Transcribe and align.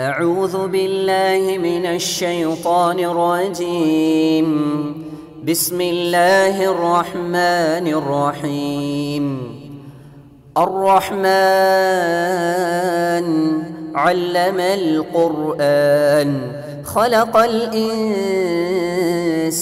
أعوذ 0.00 0.68
بالله 0.68 1.58
من 1.58 1.86
الشيطان 1.88 2.98
الرجيم 3.00 4.48
بسم 5.44 5.80
الله 5.82 6.56
الرحمن 6.64 7.86
الرحيم 7.92 9.24
الرحمن 11.96 13.26
علم 13.96 14.60
القرآن 14.60 16.30
خلق 16.86 17.36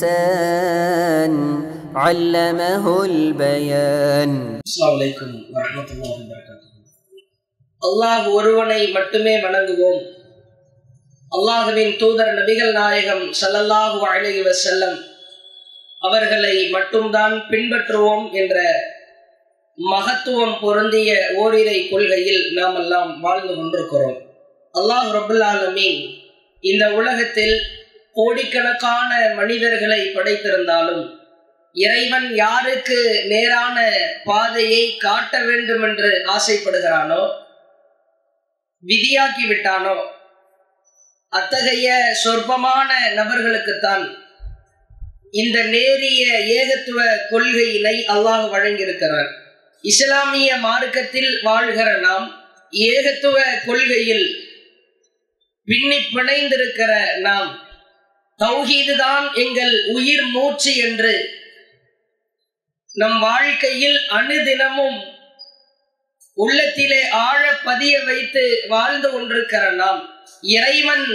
الإنسان 0.05 1.33
علمه 1.97 2.85
البيان 3.05 4.31
அஸ்ஸலாமு 4.65 4.97
அலைக்கும் 4.97 5.35
வரஹ்மத்துல்லாஹி 5.55 6.23
வபரகாத்துஹு 6.23 6.73
அல்லாஹ் 7.83 8.27
ஒருவனை 8.37 8.81
மட்டுமே 8.97 9.35
வணங்குவோம் 9.45 10.03
அல்லாஹுவின் 11.32 11.98
தூதர் 11.98 12.34
நபிகள் 12.34 12.72
நாயகம் 12.72 13.26
சல்லல்லாஹு 13.32 14.00
அலைஹி 14.08 14.42
செல்லம் 14.62 14.98
அவர்களை 16.02 16.56
மட்டும்தான் 16.70 17.36
பின்பற்றுவோம் 17.50 18.26
என்ற 18.32 18.58
மகத்துவம் 19.78 20.56
பொருந்திய 20.60 21.12
ஓரிரை 21.36 21.78
கொள்கையில் 21.90 22.42
நாம் 22.54 22.76
எல்லாம் 22.76 23.12
வாழ்ந்து 23.22 23.54
கொண்டிருக்கிறோம். 23.56 24.18
அல்லாஹ் 24.76 25.10
ரபுல்லாலமீன் 25.12 26.02
இந்த 26.64 26.92
உலகத்தில் 26.92 27.56
கோடிக்கணக்கான 28.16 29.12
மனிதர்களை 29.36 30.02
படைத்திருந்தாலும் 30.16 31.04
இறைவன் 31.76 32.36
யாருக்கு 32.36 33.00
நேரான 33.26 33.78
பாதையை 34.24 34.84
காட்ட 34.98 35.34
வேண்டும் 35.40 35.84
என்று 35.84 36.10
ஆசைப்படுகிறானோ 36.36 37.22
விதியாக்கி 38.84 39.46
விட்டானோ 39.48 39.98
அத்தகைய 41.34 41.88
சொற்பமான 42.22 42.90
நபர்களுக்குத்தான் 43.16 44.06
இந்த 45.34 45.58
நேரிய 45.68 46.26
ஏகத்துவ 46.54 47.00
கொள்கையினை 47.30 47.96
அல்லாஹ் 48.14 48.46
வழங்கியிருக்கிறார் 48.54 49.30
இஸ்லாமிய 49.84 50.52
மார்க்கத்தில் 50.60 51.32
வாழ்கிற 51.44 51.90
நாம் 52.00 52.28
ஏகத்துவ 52.74 53.38
கொள்கையில் 53.66 54.26
பின்னி 55.68 56.00
பிணைந்திருக்கிற 56.08 56.92
நாம் 57.20 57.52
தௌஹீதுதான் 58.40 59.26
எங்கள் 59.36 59.76
உயிர் 59.94 60.28
மூச்சு 60.28 60.74
என்று 60.82 61.14
நம் 62.96 63.18
வாழ்க்கையில் 63.20 64.00
அணுதினமும் 64.12 65.00
உள்ளத்திலே 66.40 67.02
ஆழ 67.22 67.42
பதிய 67.64 67.96
வைத்து 68.04 68.44
வாழ்ந்து 68.68 69.08
கொண்டிருக்கிற 69.10 69.64
நாம் 69.76 70.02
இறைவன் 70.54 71.08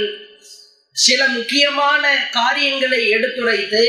சில 0.97 1.21
முக்கியமான 1.29 2.03
காரியங்களை 2.31 3.01
எடுத்துரைத்து 3.11 3.85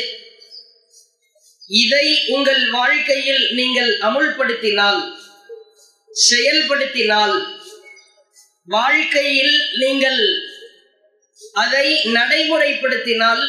இதை 1.77 2.05
உங்கள் 2.27 2.63
வாழ்க்கையில் 2.71 3.43
நீங்கள் 3.51 3.91
அமுல்படுத்தினால் 4.07 5.01
செயல்படுத்தினால் 6.11 7.37
வாழ்க்கையில் 8.67 9.55
நீங்கள் 9.75 10.21
அதை 11.55 11.87
நடைமுறைப்படுத்தினால் 12.13 13.43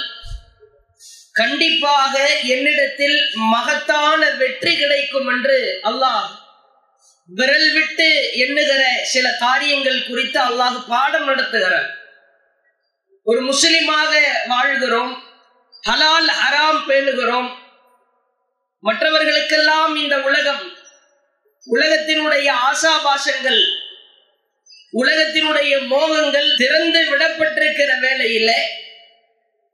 கண்டிப்பாக 1.35 2.15
என்னிடத்தில் 2.47 3.19
மகத்தான 3.47 4.21
வெற்றி 4.35 4.73
கிடைக்கும் 4.75 5.29
என்று 5.29 5.59
அல்லாஹ் 5.89 6.29
விரல் 7.29 7.73
விட்டு 7.73 8.31
எண்ணுகிற 8.33 8.83
சில 9.03 9.37
காரியங்கள் 9.39 10.07
குறித்து 10.09 10.41
அல்லாஹ் 10.41 10.77
பாடம் 10.89 11.29
நடத்துகிறார். 11.29 11.89
ஒரு 13.23 13.41
முஸ்லிமாக 13.43 14.13
வாழ்கிறோம் 14.49 15.25
ஹலால் 15.89 16.31
ஹராம் 16.41 16.81
பேணுகிறோம். 16.89 17.51
மற்றவர்களுக்கெல்லாம் 18.83 19.97
இந்த 19.97 20.17
உலகம் 20.19 20.63
உலகத்தினுடைய 21.67 22.49
ஆசாபாசங்கள் 22.69 23.61
உலகத்தினுடைய 24.93 25.73
மோகங்கள் 25.93 26.57
திறந்து 26.57 27.01
விடப்பட்டிருக்கிற 27.11 27.91
வேளையில 28.05 28.51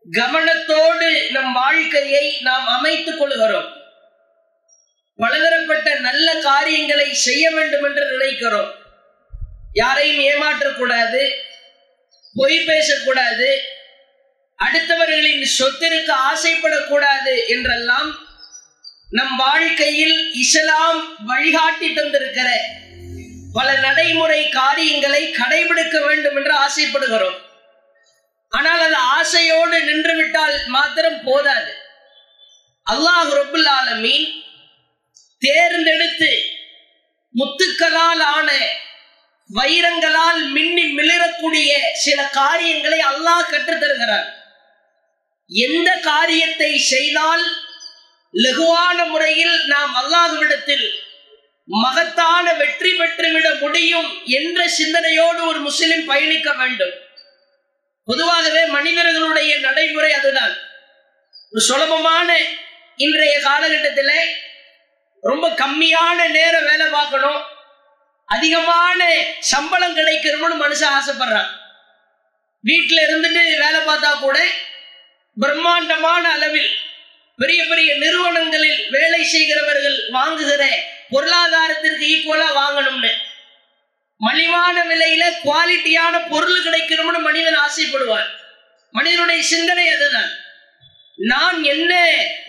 கவனத்தோடு 0.07 1.31
நம் 1.31 1.53
வாழ்க்கையை 1.53 2.25
நாம் 2.41 2.67
அமைத்துக் 2.67 3.19
கொள்கிறோம். 3.19 3.82
பலதரப்பட்ட 5.23 5.89
நல்ல 6.09 6.29
காரியங்களை 6.49 7.09
செய்ய 7.27 7.45
வேண்டும் 7.57 7.85
என்று 7.89 8.05
நினைக்கிறோம். 8.15 8.71
யாரையும் 9.81 10.23
ஏமாற்றக்கூடாது 10.31 11.23
பொய் 12.39 12.67
பேசக்கூடாது 12.71 13.49
அடுத்தவர்களின் 14.59 15.45
சொத்திற்கு 15.59 16.13
ஆசைப்படக்கூடாது 16.31 17.35
என்றெல்லாம் 17.55 18.11
நம் 19.19 19.35
வாழ்க்கையில் 19.45 20.19
இஸ்லாம் 20.43 21.01
வழிகாட்டி 21.31 21.89
தந்திருக்கிற 21.97 22.51
பல 23.57 23.69
நடைமுறை 23.87 24.39
காரியங்களை 24.61 25.23
கடைபிடிக்க 25.41 25.97
வேண்டும் 26.07 26.37
என்று 26.41 26.55
ஆசைப்படுகிறோம். 26.67 27.39
ஆனால் 28.53 28.83
அது 28.87 28.99
ஆசையோடு 29.19 29.77
நின்றுவிட்டால் 29.89 30.57
மாத்திரம் 30.77 31.21
போதாது. 31.29 31.73
அல்லாஹ் 32.87 33.33
ரபுல் 33.41 33.69
ஆலமீன் 33.79 34.27
தேர்ந்தெடுத்து 35.45 36.33
முத்துக்களால் 37.35 38.23
ஆன 38.37 38.49
வைரங்களால் 39.51 40.41
மின்னி 40.55 40.85
மிளரக்கூடிய 40.99 41.71
சில 42.05 42.19
காரியங்களை 42.39 43.01
அல்லாஹ் 43.11 43.51
கற்றுத்தருகிறார். 43.53 44.29
எந்த 45.51 45.89
காரியத்தை 46.11 46.71
செய்தால் 46.93 47.45
லகுவான 48.35 48.99
முறையில் 49.13 49.57
நாம் 49.73 49.95
அல்லாஹ்விடத்தில் 50.01 50.87
மகத்தான 51.69 52.47
வெற்றி 52.61 52.93
பெற்றுவிட 53.01 53.49
முடியும் 53.63 54.11
என்ற 54.39 54.61
சிந்தனையோடு 54.79 55.41
ஒரு 55.51 55.61
முஸ்லிம் 55.67 56.07
பயணிக்க 56.11 56.49
வேண்டும். 56.61 56.95
பொதுவாகவே 58.09 58.63
மனிதர்களுடைய 58.77 59.53
நடைமுறை 59.67 60.13
அதுதான். 60.21 60.55
ஒரு 61.53 61.63
சுலபமான 61.69 62.29
இன்றைய 63.05 63.35
காலகட்டத்தில் 63.49 64.17
ரொம்ப 65.29 65.47
கம்மியான 65.63 66.19
நேரம் 66.37 66.69
வேலை 66.71 66.87
பார்க்கணும். 66.87 67.41
அதிகமான 68.29 69.01
சம்பளம் 69.53 69.97
கிடைக்கணும்னு 69.97 70.57
மனுஷன் 70.63 70.95
ஆசைப்படுறான். 70.99 71.51
வீட்டில் 72.69 73.05
இருந்துட்டு 73.07 73.43
வேலை 73.65 73.81
பார்த்தா 73.87 74.11
கூட 74.19 74.39
பிரம்மாண்டமான 75.37 76.25
அளவில் 76.37 76.71
பெரிய 77.39 77.61
பெரிய 77.69 77.91
நிறுவனங்களில் 77.95 78.81
வேலை 78.91 79.21
செய்கிறவர்கள் 79.25 79.99
வாங்குகிற 80.17 80.65
பொருளாதாரத்திற்கு 81.11 82.05
ஈக்குவலா 82.15 82.49
வாங்கணும்னு. 82.61 83.13
மலிவான 84.27 84.77
விலையில 84.91 85.25
குவாலிட்டியான 85.45 86.15
பொருள் 86.29 86.65
கிடைக்கணும்னு 86.67 87.21
மனிதன் 87.29 87.61
ஆசைப்படுவார் 87.67 88.31
மனிதனுடைய 88.95 89.43
சிந்தனை 89.53 89.87
அதுதான். 89.95 90.31
நான் 91.19 91.59
என்ன 91.75 91.93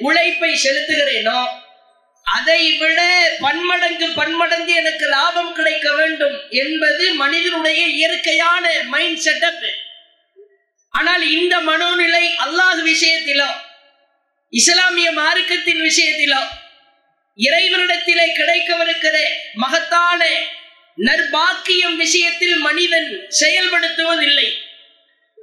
உழைப்பை 0.07 0.51
செலுத்துகிறேனோ 0.63 1.39
அதை 2.25 2.61
விட 2.77 2.99
பன்மடங்கு 3.39 4.07
பன்மடங்கு 4.09 4.73
எனக்கு 4.73 5.05
லாபம் 5.05 5.53
கிடைக்க 5.53 5.87
வேண்டும் 5.93 6.37
என்பது 6.49 7.13
மனிதனுடைய 7.13 7.81
இயற்கையான 7.87 8.65
மைண்ட் 8.93 9.21
செட்டப் 9.25 9.65
ஆனால் 10.93 11.23
இந்த 11.37 11.55
மனோநிலை 11.61 12.25
அல்லாஹ் 12.45 12.81
விஷயத்திலோ 12.83 13.49
இஸ்லாமிய 14.53 15.11
மார்க்கத்தின் 15.11 15.81
விஷயத்திலோ 15.81 16.41
இறைவனிடத்திலே 17.39 18.25
கிடைக்கவிருக்கிற 18.39 19.15
மகத்தான 19.53 20.21
நற்பாக்கியம் 20.97 21.95
விஷயத்தில் 21.95 22.57
மனிதன் 22.57 23.09
செயல்படுத்துவதில்லை 23.39 24.47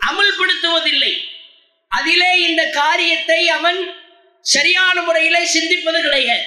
அமல்படுத்துவதில்லை. 0.09 1.13
அதிலே 1.89 2.31
இந்த 2.49 2.63
காரியத்தை 2.71 3.41
அவன் 3.49 3.81
சரியான 4.47 4.97
முறையிலே 5.01 5.43
சிந்திப்பது 5.55 5.99
கிடையாது. 6.01 6.47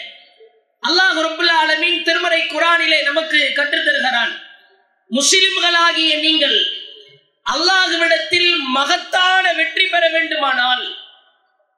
அல்லாஹ் 0.84 1.20
ரபுல்லா 1.26 1.58
அலமின் 1.66 2.00
திருமறை 2.08 2.42
குரானிலே 2.46 3.00
நமக்கு 3.10 3.40
கற்றுத்தருகிறான் 3.58 4.34
முஸ்லிம்களாகிய 5.12 6.12
நீங்கள் 6.26 6.58
அல்லாஹுவிடத்தில் 7.46 8.52
மகத்தான 8.78 9.46
வெற்றி 9.54 9.86
பெற 9.86 10.04
வேண்டுமானால் 10.10 10.84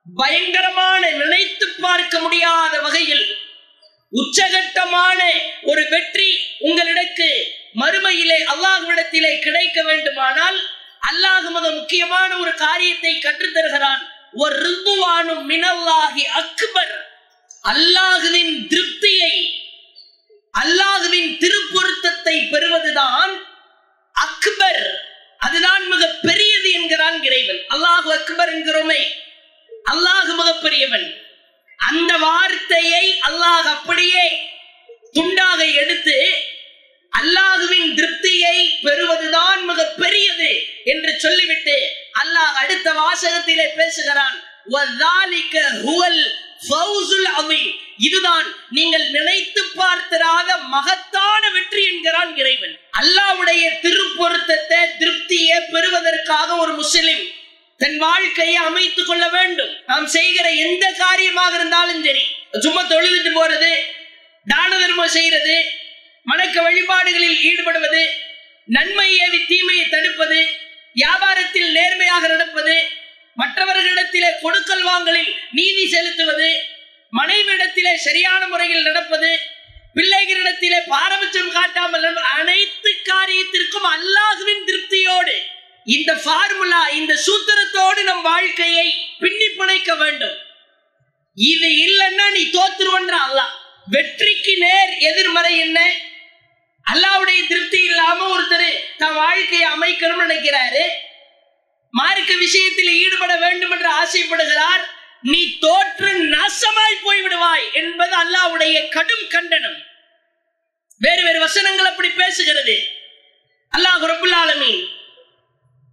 பயங்கரமான 0.06 1.02
நினைத்து 1.20 1.68
பார்க்க 1.86 2.16
முடியாத 2.20 2.74
வகையில் 2.82 3.26
உச்சகட்டமான 4.14 5.20
ஒரு 5.64 5.84
வெற்றி 5.94 6.28
உங்களிடக்கு 6.68 7.30
மறுமையிலே 7.82 8.38
அல்லாஹுவிடத்திலே 8.54 9.34
கிடைக்க 9.40 9.78
வேண்டுமானால் 9.84 10.60
அல்லாஹ் 11.10 11.48
மிக 11.56 11.66
முக்கியமான 11.72 12.30
ஒரு 12.38 12.54
காரியத்தை 12.66 13.14
கற்றுத்தருகிறான் 13.16 14.04
ஒரு 14.44 14.56
ரிந்துவானும் 14.64 15.44
மினல்லாகி 15.52 16.24
அக்பர். 16.42 16.96
அல்லாஹுவின் 17.72 18.68
திருப்தியை 18.68 19.64
அல்லாஹுவின் 20.54 21.38
திருப்பொருத்தத்தை 21.38 22.36
பெறுவதுதான் 22.50 23.34
அக்பர். 24.12 24.84
அதுதான் 25.38 25.84
இறைவன். 27.22 27.62
அல்லாஹு 27.70 28.10
அக்பர் 28.12 28.52
என்கிறோமே. 28.56 29.02
அல்லாஹ் 29.92 30.34
மிகப்பெரியவன். 30.36 31.24
அந்த 31.78 32.18
வார்த்தையை 32.18 33.20
அல்லாஹ் 33.30 33.68
அப்படியே 33.76 34.26
துண்டாக 35.12 35.74
எடுத்து 35.74 36.18
அல்லாஹுவின் 37.14 37.90
திருப்தியை 37.94 38.58
பெறுவதுதான் 38.82 39.64
மிக 39.64 39.84
பெரியது 39.98 40.52
என்று 40.84 41.20
சொல்லிவிட்டு 41.20 41.78
அல்லாஹ் 42.24 42.54
அடுத்த 42.54 42.94
வாசகத்திலே 42.94 43.68
பேசுகிறான். 43.76 44.44
இதுதான் 47.98 48.48
நீங்கள் 48.70 49.06
நினைத்து 49.10 49.62
பார்த்திராத 49.76 50.58
மகத்தான 50.68 51.42
வெற்றி 51.50 51.82
என்கிறான் 51.86 52.36
இறைவன். 52.36 52.76
அல்லாவுடைய 53.00 53.64
திருப்பொருத்தத்தை 53.82 54.82
திருப்தியை 55.00 55.60
பெறுவதற்காக 55.72 56.56
ஒரு 56.56 56.74
முஸ்லிம் 56.74 57.24
தன் 57.80 57.98
வாழ்க்கையை 57.98 58.56
அமைத்துக் 58.56 59.08
கொள்ள 59.08 59.30
வேண்டும். 59.30 59.72
நாம் 59.86 60.08
செய்கிற 60.08 60.46
எந்த 60.66 60.86
காரியமாக 60.92 61.56
இருந்தாலும் 61.56 62.04
சரி 62.04 62.24
சும்மா 62.60 62.82
தொழுதுட்டு 62.84 63.32
போறது 63.34 63.72
தான 64.48 64.70
தர்மம் 64.78 65.08
செய்யறது 65.08 65.56
வணக்க 66.28 66.62
வழிபாடுகளில் 66.62 67.40
ஈடுபடுவது 67.42 68.04
நன்மை 68.68 69.10
ஏவி 69.18 69.40
தீமையை 69.46 69.86
தடுப்பது 69.88 70.40
வியாபாரத்தில் 70.96 71.72
நேர்மையாக 71.72 72.28
நடப்பது 72.28 72.76
மற்றவர்களிடத்திலே 73.38 74.30
கொடுக்கல் 74.42 74.84
வாங்கலில் 74.84 75.32
நீதி 75.52 75.84
செலுத்துவது 75.88 76.50
மனைவியிடத்திலே 77.14 77.94
சரியான 77.96 78.48
முறையில் 78.48 78.84
நடப்பது 78.84 79.32
பிள்ளைகளிடத்திலே 79.98 80.80
பாரபட்சம் 80.88 81.52
காட்டாமல் 81.52 82.08
அனைத்து 82.38 82.92
காரியத்திற்கும் 83.10 83.88
அல்லாஹுவின் 83.96 84.66
திருப்தியோடு 84.66 85.36
இந்த 85.84 86.12
ஃபார்முலா 86.14 86.82
இந்த 87.00 87.14
சூத்திரத்தோடு 87.26 88.04
நம் 88.04 88.22
வாழ்க்கையை 88.22 88.88
பின்னி 89.20 89.48
பிணைக்க 89.58 89.96
வேண்டும். 89.96 90.38
இது 91.38 91.68
இல்லைன்னா 91.86 92.26
நீ 92.32 92.44
தோத்துருவன்ற 92.50 93.16
அல்லாஹ். 93.28 93.54
வெற்றிக்கு 93.88 94.54
நேர் 94.58 94.94
எதிர்மறை 95.10 95.54
என்ன? 95.60 95.80
அல்லாவுடைய 96.86 97.48
திருப்தி 97.48 97.84
இல்லாம 97.84 98.20
ஒருத்தர் 98.36 98.70
தன் 98.98 99.14
வாழ்க்கையை 99.14 99.68
அமைக்கணும்னு 99.70 100.26
நினைக்கிறாரு. 100.26 100.84
மார்க்க 101.98 102.32
விஷயத்தில் 102.36 102.92
ஈடுபட 103.04 103.34
வேண்டும் 103.44 103.74
என்று 103.76 103.90
ஆசைப்படுகிறார். 104.04 104.84
நீ 105.32 105.42
தோற்று 105.60 106.10
நாசமாய் 106.34 107.04
போய் 107.04 107.22
விடுவாய் 107.22 107.66
என்பது 107.82 108.14
அல்லாவுடைய 108.24 108.76
கடும் 108.90 109.28
கண்டனம். 109.30 109.80
வேறு 111.02 111.24
வேறு 111.24 111.40
வசனங்கள் 111.40 111.90
அப்படி 111.92 112.10
பேசுகிறது. 112.10 112.76
அல்லாஹ் 113.74 114.06
ரபுல் 114.12 114.38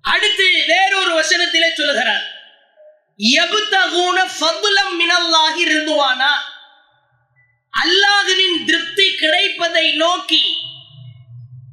அடுத்து 0.05 0.47
வேறொரு 0.67 1.13
வசனத்திலே 1.21 1.69
சொல்லுகிறார். 1.73 2.25
எபுத்தகுன 3.19 4.19
ஃபதுலம் 4.37 4.95
மினல்லாஹி 5.01 5.63
இருந்துவானா 5.67 6.33
அல்லாஹுவின் 7.75 8.59
திருப்தி 8.65 9.07
கிடைப்பதை 9.15 9.87
நோக்கி 10.03 10.43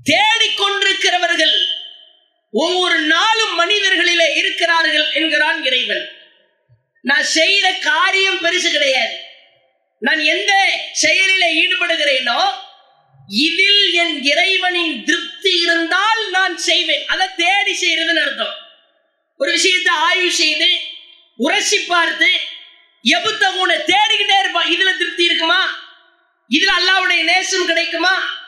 தேடிக்கொண்டிருக்கிறவர்கள் 0.09 1.55
ஒவ்வொரு 2.51 2.99
நாளும் 2.99 3.59
மனிதர்களிலே 3.59 4.35
இருக்கிறார்கள் 4.35 5.11
என்கிறான் 5.13 5.63
இறைவன். 5.63 6.09
நான் 7.01 7.23
செய்கிற 7.23 7.71
காரியம் 7.71 8.39
பெருசு 8.39 8.71
கிடையாது. 8.71 9.17
நான் 9.99 10.19
எந்த 10.19 10.81
செயலில 11.01 11.43
ஈடுபடுகிறேனோ 11.61 12.51
இதில் 13.27 13.93
என் 13.93 14.23
இறைவனின் 14.23 15.03
திருப்தி 15.03 15.61
இருந்தால் 15.61 16.29
நான் 16.29 16.57
செய்வேன். 16.57 17.07
அதை 17.07 17.27
தேடி 17.35 17.71
செய்யறதுன்னு 17.71 18.21
அர்த்தம். 18.21 18.55
ஒரு 19.37 19.51
விஷயத்தை 19.51 19.93
ஆய்வு 19.93 20.31
செய்து 20.31 20.79
உரசி 21.35 21.79
பார்த்து 21.79 22.31
எபுத்தகுன 23.03 23.75
தேடிக்கிட்டே 23.85 24.39
இருப்பான். 24.39 24.71
இதுல 24.71 24.97
திருப்தி 24.97 25.23
இருக்குமா? 25.23 25.87
இதுல 26.49 26.71
அல்லாவுடைய 26.79 27.23
நேசம் 27.23 27.65
கிடைக்குமா? 27.65 28.38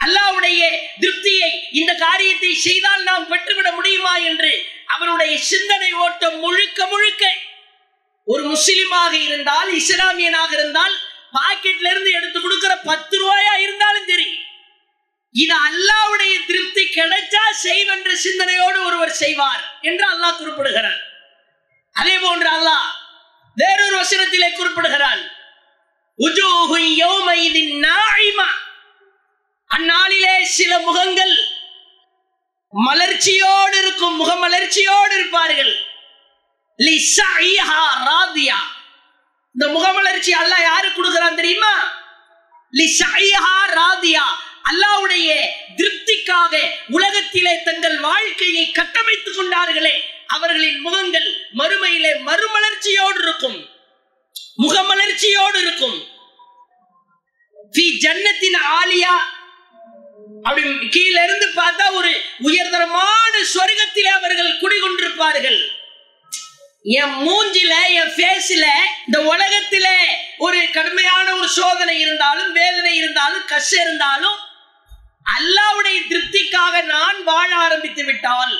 அல்லாவுடைய 0.00 0.60
திருப்தியை 1.00 1.50
இந்த 1.72 1.92
காரியத்தை 1.96 2.52
செய்தால் 2.58 3.02
நாம் 3.02 3.28
பெற்றுவிட 3.28 3.68
முடியுமா 3.72 4.14
என்று 4.30 4.52
அவருடைய 4.88 5.32
சிந்தனை 5.50 5.90
ஓட்டம் 6.04 6.38
முழுக்க 6.38 6.86
முழுக்க 6.86 7.24
ஒரு 8.28 8.42
முஸ்லிமாக 8.44 9.12
இருந்தால் 9.18 9.70
இஸ்லாமியனாக 9.74 10.50
இருந்தால் 10.52 10.94
பாக்கெட்ல 11.32 11.90
இருந்து 11.90 12.10
எடுத்து 12.10 12.38
கொடுக்கிற 12.38 12.72
பத்து 12.84 13.14
ரூபாயா 13.18 13.54
இருந்தாலும் 13.58 14.08
சரி 14.10 14.28
இது 15.34 15.54
அல்லாவுடைய 15.66 16.34
திருப்தி 16.46 16.84
கிடைச்சா 16.88 17.42
செய்வென்ற 17.58 18.10
சிந்தனையோடு 18.16 18.78
ஒருவர் 18.86 19.14
செய்வார் 19.14 19.62
என்று 19.80 20.04
அல்லாஹ் 20.06 20.38
குறிப்பிடுகிறார் 20.38 21.00
அதே 21.96 22.16
போன்று 22.18 22.48
அல்லாஹ் 22.48 22.88
வேறொரு 23.56 23.96
வசனத்திலே 23.96 24.48
குறிப்பிடுகிறான். 24.50 25.22
உஜூஹு 26.18 26.78
யௌமைதின் 26.96 27.72
நாயிமா 27.84 28.48
அந்நாளிலே 29.76 30.42
சில 30.42 30.78
முகங்கள் 30.78 31.34
மலர்ச்சியோடு 32.72 33.78
இருக்கும் 33.78 34.16
முகமலர்ச்சியோடு 34.20 35.14
இருப்பார்கள். 35.14 35.72
இந்த 39.54 39.66
முகமலர்ச்சி 39.66 40.32
அல்லாஹ் 40.32 40.62
யாருக்கு 40.62 40.96
கொடுக்கிறான் 40.96 41.34
தெரியுமா? 41.34 41.72
லிசைஹா 42.72 43.56
ராதியா. 43.78 44.26
அல்லாஹ்வுடைய 44.70 45.28
திருப்திக்காக 45.76 46.58
உலகத்திலே 46.88 47.62
தங்கள் 47.62 48.00
வாழ்க்கையை 48.00 48.70
கட்டமைத்துக் 48.70 49.36
கொண்டார்களே. 49.36 49.94
அவர்களின் 50.26 50.80
முகங்கள் 50.80 51.28
மறுமையிலே 51.54 52.12
மறுமலர்ச்சியோடு 52.18 53.20
இருக்கும் 53.22 53.58
முகமலர்ச்சியோடு 54.62 55.60
இருக்கும். 55.60 55.98
ஜன்னத்தின் 58.04 58.58
ஆலியா 58.80 59.14
அப்படி 60.50 60.88
கீழே 60.94 61.20
இருந்து 61.24 61.46
பார்த்தா 61.56 61.84
ஒரு 61.98 62.10
உயர்தரமான 62.46 63.34
சொர்க்கத்தில் 63.54 64.08
அவர்கள் 64.18 64.58
குடிகொண்டிருப்பார்கள். 64.62 65.58
என் 66.84 67.16
மூஞ்சில 67.26 67.72
என் 67.98 68.12
ஃபேஸில் 68.16 68.70
இந்த 69.06 69.18
உலகத்தில 69.32 69.86
ஒரு 70.38 70.70
கடுமையான 70.76 71.26
ஒரு 71.34 71.48
சோதனை 71.48 72.00
இருந்தாலும் 72.00 72.52
வேதனை 72.52 72.96
இருந்தாலும் 72.96 73.44
கஷ்டம் 73.52 73.82
இருந்தாலும் 73.82 74.38
அல்லாவுடைய 75.26 75.98
திருப்திக்காக 76.10 76.82
நான் 76.94 77.18
வாழ 77.24 77.50
ஆரம்பித்து 77.56 78.04
விட்டால் 78.04 78.54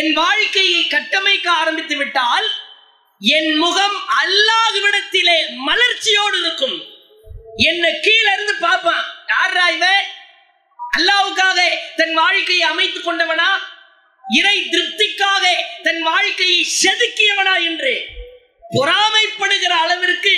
என் 0.00 0.12
வாழ்க்கையை 0.12 0.82
கட்டமைக்க 0.86 1.50
ஆரம்பித்து 1.50 1.96
விட்டால் 1.96 2.48
என் 3.20 3.50
முகம் 3.56 3.98
அல்லாஹ்விடத்திலே 4.22 5.38
மலர்ச்சியோடு 5.68 6.36
இருக்கும். 6.40 6.78
என்ன 7.68 7.84
கீழே 8.04 8.30
இருந்து 8.32 8.54
பார்ப்பான் 8.60 9.04
யார் 9.26 9.58
இவன்? 9.74 10.04
அல்லாவுக்காக 10.96 11.58
தன் 11.96 12.14
வாழ்க்கையை 12.14 12.64
அமைத்துக் 12.72 13.06
கொண்டவனா? 13.08 13.50
இறை 14.24 14.56
திருப்திக்காக 14.72 15.44
தன் 15.82 16.02
வாழ்க்கையை 16.02 16.58
செதுக்கியவனா 16.82 17.54
என்று 17.68 17.92
பொறாமைப்படுகிற 18.76 19.72
அளவிற்கு 19.84 20.34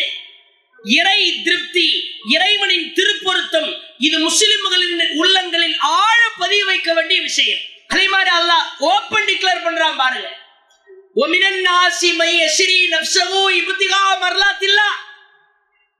இறை 0.84 1.18
திருப்தி 1.46 1.88
இறைவனின் 2.34 2.92
திருப்பொருத்தம் 2.92 3.70
இது 4.06 4.18
முஸ்லிம்களின் 4.18 5.02
உள்ளங்களில் 5.16 5.76
ஆழ 5.78 6.20
பதிய 6.38 6.64
வைக்க 6.64 6.88
வேண்டிய 6.92 7.20
விஷயம். 7.20 7.60
அதே 7.88 8.06
மாதிரி 8.08 8.30
அல்லாஹ் 8.38 8.64
ஓப்பன் 8.92 9.26
டிக்ளேர் 9.28 9.64
பண்றான் 9.66 9.96
பாருங்க. 9.96 10.28
ஒமினன் 11.14 11.60
நாசி 11.66 12.10
மை 12.20 12.30
எஸ்ரி 12.46 12.78
நப்சகு 12.94 13.40
இபுத்திகா 13.60 14.02
மர்லாத்தில்லா 14.22 14.88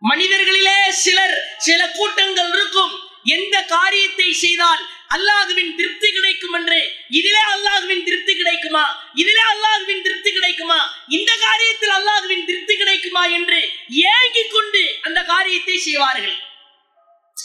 மனிதர்களிலே 0.03 0.79
சிலர் 1.03 1.37
சில 1.59 1.81
கூட்டங்கள் 1.91 2.49
இருக்கும். 2.49 2.95
எந்த 3.25 3.63
காரியத்தை 3.63 4.33
செய்தால் 4.33 4.87
அல்லாஹுவின் 5.09 5.77
திருப்தி 5.77 6.13
கிடைக்கும் 6.13 6.53
என்று? 6.53 6.93
இதிலே 7.09 7.41
அல்லாஹுவின் 7.55 8.05
திருப்தி 8.05 8.37
கிடைக்குமா? 8.37 9.11
இதிலே 9.15 9.41
அல்லாஹுவின் 9.53 10.03
திருப்தி 10.03 10.33
கிடைக்குமா? 10.33 10.95
இந்த 11.09 11.33
காரியத்தில் 11.33 11.93
அல்லாஹுவின் 11.97 12.45
திருப்தி 12.45 12.77
கிடைக்குமா 12.77 13.27
என்று 13.27 13.71
ஏங்கிக் 13.89 14.53
கொண்டு 14.53 14.99
அந்த 15.03 15.23
காரியத்தை 15.23 15.79
செய்வார்கள். 15.79 16.37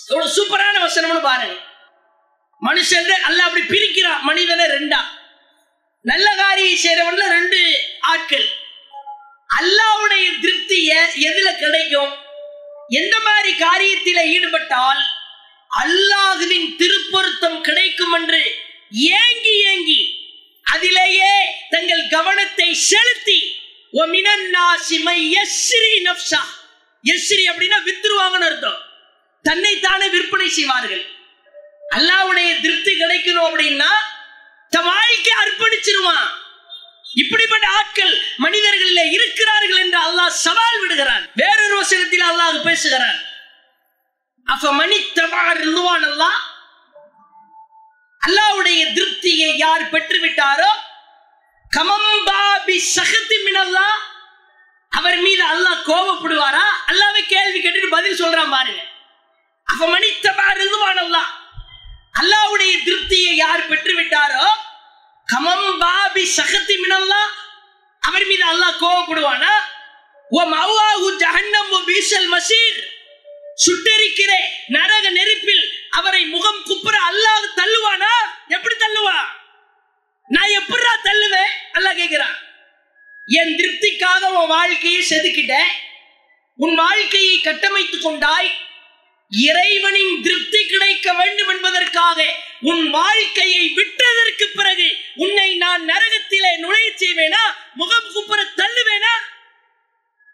எவ்வளவு 0.08 0.36
சூப்பரான 0.36 0.86
வசனம்னு 0.86 1.22
பாருங்க 1.22 1.66
மனுஷன் 2.62 3.10
அல்ல 3.10 3.44
அப்படி 3.44 3.66
பிரிக்கிறான் 3.66 4.22
மனிதனை 4.22 4.66
ரெண்டா. 4.66 5.00
நல்ல 6.02 6.36
காரியம் 6.36 6.80
செய்யறவன்ல 6.84 7.28
ரெண்டு 7.28 7.80
ஆட்கள். 8.00 8.48
அல்லாவுடைய 9.62 10.40
திருப்தி 10.42 10.86
எ- 10.86 11.30
எதுல 11.30 11.58
கிடைக்கும்? 11.58 12.18
எந்த 12.88 13.20
மாதிரி 13.20 13.54
காரியத்தில 13.54 14.26
ஈடுபட்டால் 14.26 15.17
அல்லாஹுவின் 15.82 16.70
திருப்பொருத்தம் 16.80 17.60
கிடைக்கும் 17.62 18.16
என்று 18.20 18.42
ஏங்கி 19.24 19.56
ஏங்கி 19.74 20.02
அதிலேயே 20.66 21.34
தங்கள் 21.70 22.06
கவனத்தை 22.16 22.70
செலுத்தி 22.90 23.40
அப்படின்னா 27.50 27.78
வித்துருவாங்கன்னு 27.88 28.48
அர்த்தம். 28.50 28.80
தன்னை 29.46 29.74
விற்பனை 30.16 30.48
செய்வார்கள். 30.50 31.04
அல்லாவுடைய 31.98 32.50
திருப்தி 32.64 32.94
கிடைக்கணும் 32.94 33.48
அப்படின்னா 33.50 33.92
தன் 34.74 34.88
வாழ்க்கை 34.92 35.34
அர்ப்பணிச்சிருவான். 35.44 36.28
இப்படிப்பட்ட 37.22 37.66
ஆட்கள் 37.78 38.14
மனிதர்களில் 38.46 39.14
இருக்கிறார்கள் 39.18 39.80
என்று 39.84 40.00
அல்லாஹ் 40.08 40.34
சவால் 40.46 40.80
விடுகிறான். 40.82 41.24
வேறொரு 41.42 41.76
வசனத்தில் 41.78 42.26
அல்லாஹ் 42.32 42.66
பேசுகிறான். 42.70 43.20
அப்ப 44.54 44.72
மணி 44.80 44.98
தபார் 45.18 45.64
அல்லாவுடைய 48.22 48.82
திருப்தியை 48.96 49.50
யார் 49.64 49.92
பெற்று 49.94 50.18
விட்டாரோ 50.24 50.70
கமம்பாபி 51.76 52.78
சகதி 52.96 53.38
மினல்லா. 53.46 53.88
அவர் 54.92 55.18
மீது 55.26 55.44
அல்லாஹ் 55.54 55.84
கோபப்படுவாரா? 55.90 56.66
அல்லாவே 56.92 57.22
கேள்வி 57.34 57.60
கேட்டுட்டு 57.60 57.90
பதில் 57.96 58.20
சொல்றான் 58.22 58.54
பாருங்க. 58.56 58.82
அப்ப 59.68 59.82
மணித்தபார் 59.94 60.62
அல்லாஹ் 60.66 61.32
அல்லாவுடைய 62.22 62.74
திருப்தியை 62.88 63.34
யார் 63.44 63.70
பெற்று 63.72 63.94
விட்டாரோ 64.00 64.46
கமம்பாபி 65.28 66.24
சகதி 66.38 66.78
மினல்லா. 66.84 67.24
அவர் 68.08 68.26
மீது 68.32 68.46
அல்லாஹ் 68.52 68.80
கோபப்படுவானா? 68.84 69.54
ஓ 70.38 70.42
மவ்வாஹு 70.56 71.08
ஜஹன்னம் 71.24 71.72
ஓ 71.78 71.80
பீசல் 71.90 72.30
மசீர். 72.36 72.80
சுட்டரிக்கிற 73.58 74.32
நரக 74.68 75.10
நெருப்பில் 75.10 75.64
அவரை 75.90 76.26
முகம் 76.26 76.64
குப்புற 76.64 76.96
அல்லாஹ் 77.10 77.54
தள்ளுவானா? 77.56 78.14
எப்படி 78.48 78.76
தள்ளுவா? 78.76 79.18
நான் 80.30 80.52
எப்படா 80.60 80.94
தள்ளுவேன்? 81.04 81.52
அல்லாஹ் 81.72 81.96
கேக்குறான் 81.96 82.38
என் 83.30 83.56
திருப்திக்காக 83.56 84.30
உன் 84.32 84.48
வாழ்க்கையை 84.48 85.02
செதுக்கிட்ட 85.02 85.56
உன் 86.60 86.76
வாழ்க்கையை 86.76 87.42
கட்டமைத்துக் 87.42 88.02
கொண்டாய் 88.02 88.50
இறைவனின் 89.32 90.22
திருப்தி 90.22 90.66
கிடைக்க 90.66 91.14
வேண்டும் 91.14 91.48
என்பதற்காக 91.48 92.20
உன் 92.62 92.90
வாழ்க்கையை 92.90 93.64
விட்டதற்கு 93.70 94.46
பிறகு 94.50 94.88
உன்னை 95.16 95.56
நான் 95.56 95.84
நரகத்திலே 95.90 96.58
நுழைய 96.58 96.92
செய்வேனா? 96.96 97.44
முகம் 97.74 98.12
குப்புற 98.14 98.44
தள்ளுவேனா? 98.58 99.14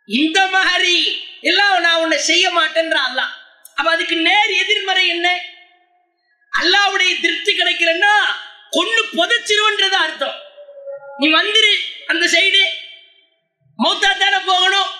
இந்த 0.09 0.47
மாதிரி 0.47 0.97
எல்லாம் 1.49 1.79
நான் 1.79 2.01
உன்னை 2.01 2.17
செய்ய 2.17 2.45
மாட்டேன்றான் 2.49 3.07
அல்லா 3.09 3.25
அப்ப 3.75 3.91
அதுக்கு 3.91 4.15
நேர் 4.15 4.51
எதிர்மறை 4.51 5.07
என்ன? 5.07 5.27
அல்லாவுடைய 6.61 7.11
திருப்தி 7.21 7.51
கிடைக்கிறன்னா 7.57 8.13
கொண்டு 8.69 9.01
புதைச்சிருவன்றது 9.13 9.97
அர்த்தம். 10.05 10.37
நீ 11.17 11.27
வந்துரு 11.33 11.71
அந்த 12.05 12.25
சைடு. 12.25 12.61
மௌத்தா 13.83 14.11
தானே 14.17 14.39
போகணும். 14.45 14.91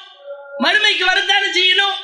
மறுமைக்கு 0.59 1.05
வரத்தானே 1.05 1.47
செய்யணும். 1.59 1.97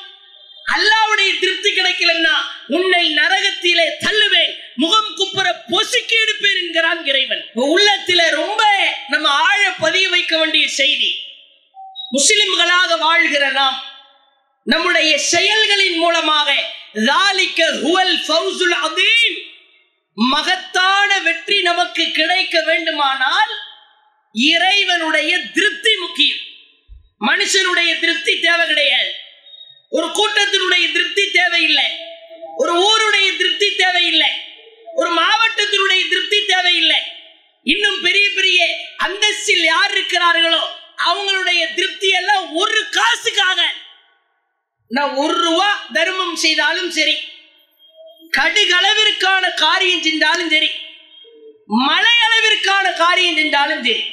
அல்லாவுடைய 0.76 1.30
திருப்தி 1.40 1.70
கிடைக்கலன்னா 1.72 2.36
உன்னை 2.68 3.04
நரகத்திலே 3.18 3.88
தள்ளுவேன். 4.06 4.54
முகம் 4.76 5.12
குப்புற 5.16 5.48
பொசுக்கி 5.68 6.16
எடுப்பேன் 6.24 6.60
என்கிறான் 6.64 7.06
இறைவன். 7.06 7.44
உள்ளத்தில 7.56 8.30
ரொம்ப 8.30 8.62
நம்ம 9.08 9.30
ஆழ 9.30 9.62
பதிய 9.80 10.10
வைக்க 10.10 10.38
வேண்டிய 10.38 10.68
செய்தி. 10.68 11.12
முஸ்லிம்களாக 12.18 12.98
வாழ்கிற 12.98 13.50
நாம் 13.50 13.89
நம்முடைய 14.72 15.12
செயல்களின் 15.32 15.98
மூலமாக 15.98 16.50
மகத்தான 20.32 21.10
வெற்றி 21.26 21.58
நமக்கு 21.62 22.04
கிடைக்க 22.12 22.56
வேண்டுமானால் 22.66 23.52
இறைவனுடைய 24.34 25.32
திருப்தி 25.54 25.94
முக்கியம். 26.00 26.44
மனுஷனுடைய 27.22 27.92
திருப்தி 28.00 28.34
தேவை 28.40 28.66
கிடையாது. 28.68 29.12
ஒரு 29.98 30.08
கூட்டத்தினுடைய 30.18 30.86
திருப்தி 30.92 31.24
தேவையில்லை. 31.32 31.88
ஒரு 32.58 32.74
ஊருடைய 32.88 33.30
திருப்தி 33.38 33.70
தேவையில்லை. 33.76 34.32
ஒரு 34.96 35.10
மாவட்டத்தினுடைய 35.22 36.02
திருப்தி 36.10 36.40
தேவையில்லை. 36.46 37.02
இன்னும் 37.64 38.00
பெரிய 38.02 38.28
பெரிய 38.36 38.60
அந்தஸ்தில் 39.06 39.64
யார் 39.64 39.94
இருக்கிறார்களோ 39.98 40.64
அவங்களுடைய 41.08 41.62
திருப்தி 41.76 42.10
எல்லாம் 42.20 42.46
ஒரு 42.54 42.80
காசுக்காக 42.90 43.59
நான் 44.96 45.12
ஒரு 45.24 45.36
ரூபா 45.46 45.70
தர்மம் 45.96 46.38
செய்தாலும் 46.44 46.92
சரி 46.98 47.16
கடுகளவிற்கான 48.38 49.44
காரியம் 49.66 50.06
செஞ்சாலும் 50.08 50.52
சரி 50.54 50.70
மலை 51.88 52.14
அளவிற்கான 52.28 52.86
காரியம் 53.04 53.38
செஞ்சாலும் 53.40 53.84
சரி 53.88 54.04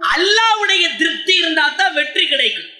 அல்லாவுடைய 0.00 0.84
திருப்தி 1.00 1.34
இருந்தா 1.40 1.64
தான் 1.78 1.94
வெற்றி 1.98 2.24
கிடைக்கும். 2.26 2.70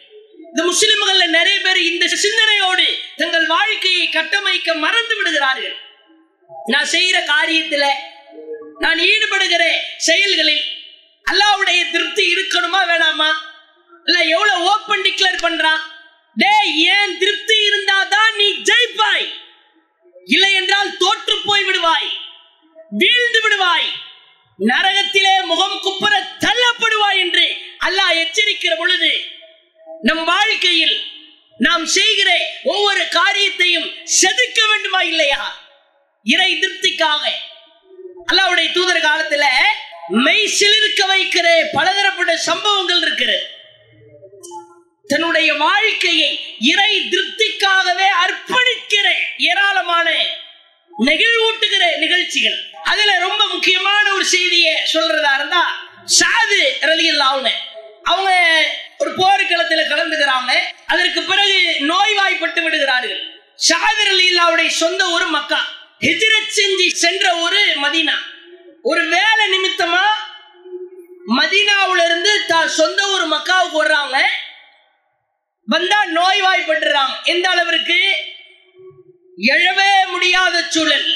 இந்த 0.51 0.61
முஸ்லிம்கள் 0.71 1.35
நிறைய 1.39 1.57
பேர் 1.65 1.81
இந்த 1.91 2.05
சிந்தனையோடு 2.25 2.87
தங்கள் 3.21 3.47
வாழ்க்கையை 3.55 4.07
கட்டமைக்க 4.17 4.75
மறந்து 4.85 5.15
விடுகிறார்கள். 5.19 5.77
நான் 6.73 6.93
செய்யற 6.95 7.19
காரியத்துல 7.35 7.85
நான் 8.85 9.01
ஈடுபடுகிற 9.11 9.65
செயல்களில் 10.09 10.65
அல்லாவுடைய 11.27 11.81
திருப்தி 11.95 12.25
இருக்கணுமா 12.35 12.81
வேணாமா? 12.93 13.31
இல்ல 14.07 14.19
எவ்வளவு 14.35 14.67
ஓப்பன் 14.73 15.05
டிக்ளேர் 15.07 15.45
பண்றான்? 15.47 15.83
டே 16.37 16.55
ஏன் 16.75 17.19
திருப்தி 17.19 17.57
இருந்தாதான் 17.69 18.37
நீ 18.37 18.55
ஜெயிப்பாய்? 18.63 19.29
இல்லை 20.25 20.53
என்றால் 20.53 20.97
தோற்று 20.97 21.37
போய் 21.45 21.65
விடுவாய். 21.65 22.09
வீழ்ந்து 22.91 23.41
விடுவாய். 23.49 23.89
நரகத்திலே 24.59 25.45
முகம் 25.45 25.81
குப்புற 25.81 26.29
தள்ளப்படுவாய் 26.39 27.19
என்று 27.19 27.57
அல்லாஹ் 27.87 28.17
எச்சரிக்கிற 28.17 28.77
பொழுது 28.77 29.21
நம் 30.03 30.25
வாழ்க்கையில் 30.25 31.05
நாம் 31.59 31.87
செய்கிற 31.87 32.31
ஒவ்வொரு 32.65 33.09
காரியத்தையும் 33.09 33.91
செதுக்க 34.21 34.69
வேண்டுமா 34.69 35.01
இல்லையா? 35.03 35.71
இறை 36.23 36.55
திருப்திக்காக. 36.55 37.25
அல்லாவுடைய 38.33 38.73
தூதர் 38.73 39.05
காலத்துல 39.05 39.45
மெய் 40.09 40.55
சிலிருக்க 40.61 41.03
வைக்கிற 41.07 41.69
பலதரப்பட்ட 41.73 42.37
சம்பவங்கள் 42.37 43.01
இருக்கிறது. 43.01 43.56
தன்னுடைய 45.07 45.55
வாழ்க்கையை 45.55 46.57
இறை 46.61 47.09
திருப்திக்காகவே 47.11 48.09
அர்ப்பணிக்கிற 48.25 49.07
ஏராளமான 49.39 50.11
நெகிழ்வூட்டுகிற 51.05 51.97
நிகழ்ச்சிகள். 51.97 52.59
அதுல 52.85 53.19
ரொம்ப 53.19 53.47
முக்கியமான 53.53 54.13
ஒரு 54.13 54.25
செய்தியை 54.25 54.75
சொல்றதா 54.93 55.35
இருந்தா 55.35 55.63
சாது 56.19 56.61
ரலியல்லாவுன 56.81 57.23
அவங்க 57.23 57.51
அவங்க 58.03 58.31
ஒரு 58.99 59.11
போர்க்களத்துல 59.11 59.83
கலந்துக்கிறாங்க. 59.93 60.53
அதற்கு 60.87 61.23
பிறகு 61.23 61.77
நோய்வாய்ப்பட்டு 61.81 62.63
விடுகிறார்கள். 62.63 63.23
ஷாதர் 63.69 64.13
அலில்லாவுடைய 64.15 64.69
சொந்த 64.69 65.09
ஒரு 65.11 65.27
மக்கா. 65.27 65.61
ஹிஜ்ரத் 66.01 66.57
செஞ்சு 66.57 66.87
சென்ற 66.89 67.35
ஒரு 67.37 67.61
மதீனா. 67.83 68.17
ஒரு 68.83 69.03
வேலை 69.09 69.45
நிமித்தமா 69.53 70.05
மதீனாவுல 71.37 72.05
இருந்து 72.05 72.47
தான் 72.47 72.69
சொந்த 72.69 73.07
ஒரு 73.07 73.25
மக்காவுக்கு 73.37 73.77
வர்றாங்க. 73.83 74.19
வந்தா 75.67 76.05
நோய்வாய்ப்பட்டுறான். 76.07 77.15
எந்த 77.25 77.49
அளவிற்கு? 77.49 77.99
எழவே 79.39 80.07
முடியாத 80.07 80.63
சூழல். 80.63 81.09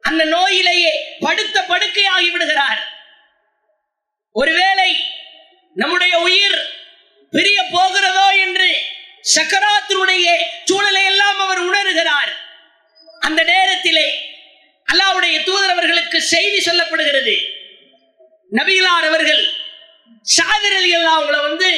அந்த 0.00 0.24
நோயிலேயே 0.24 0.92
படுத்த 1.20 1.64
படுக்கையாகி 1.68 2.30
விடுகிறார். 2.30 2.80
ஒருவேளை 4.32 5.04
நம்முடைய 5.74 6.18
உயிர் 6.18 6.58
பிரிய 7.30 7.62
போகிறதோ 7.72 8.36
என்று 8.36 8.68
சக்கராத்தினுடைய 9.34 10.26
சூழலை 10.64 11.04
எல்லாம் 11.04 11.38
அவர் 11.38 11.62
உணர்கிறார். 11.64 12.32
அந்த 13.20 13.42
நேரத்திலே 13.42 14.06
அல்லாவுடைய 14.92 15.36
தூதரவர்களுக்கு 15.48 16.16
செய்தி 16.16 16.70
சொல்லப்படுகிறது. 16.70 17.34
நபிகளார் 18.52 19.06
அவர்கள் 19.10 19.42
சாதிரல் 20.36 20.88
எல்லாம் 20.88 21.18
அவங்களை 21.20 21.40
வந்து 21.40 21.70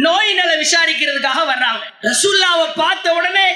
நோய் 0.00 0.32
நல 0.34 0.56
விசாரிக்கிறதுக்காக 0.56 1.40
வர்றாங்க. 1.52 1.82
ரசூல்லாவை 2.02 2.72
பார்த்த 2.74 3.12
உடனே 3.12 3.48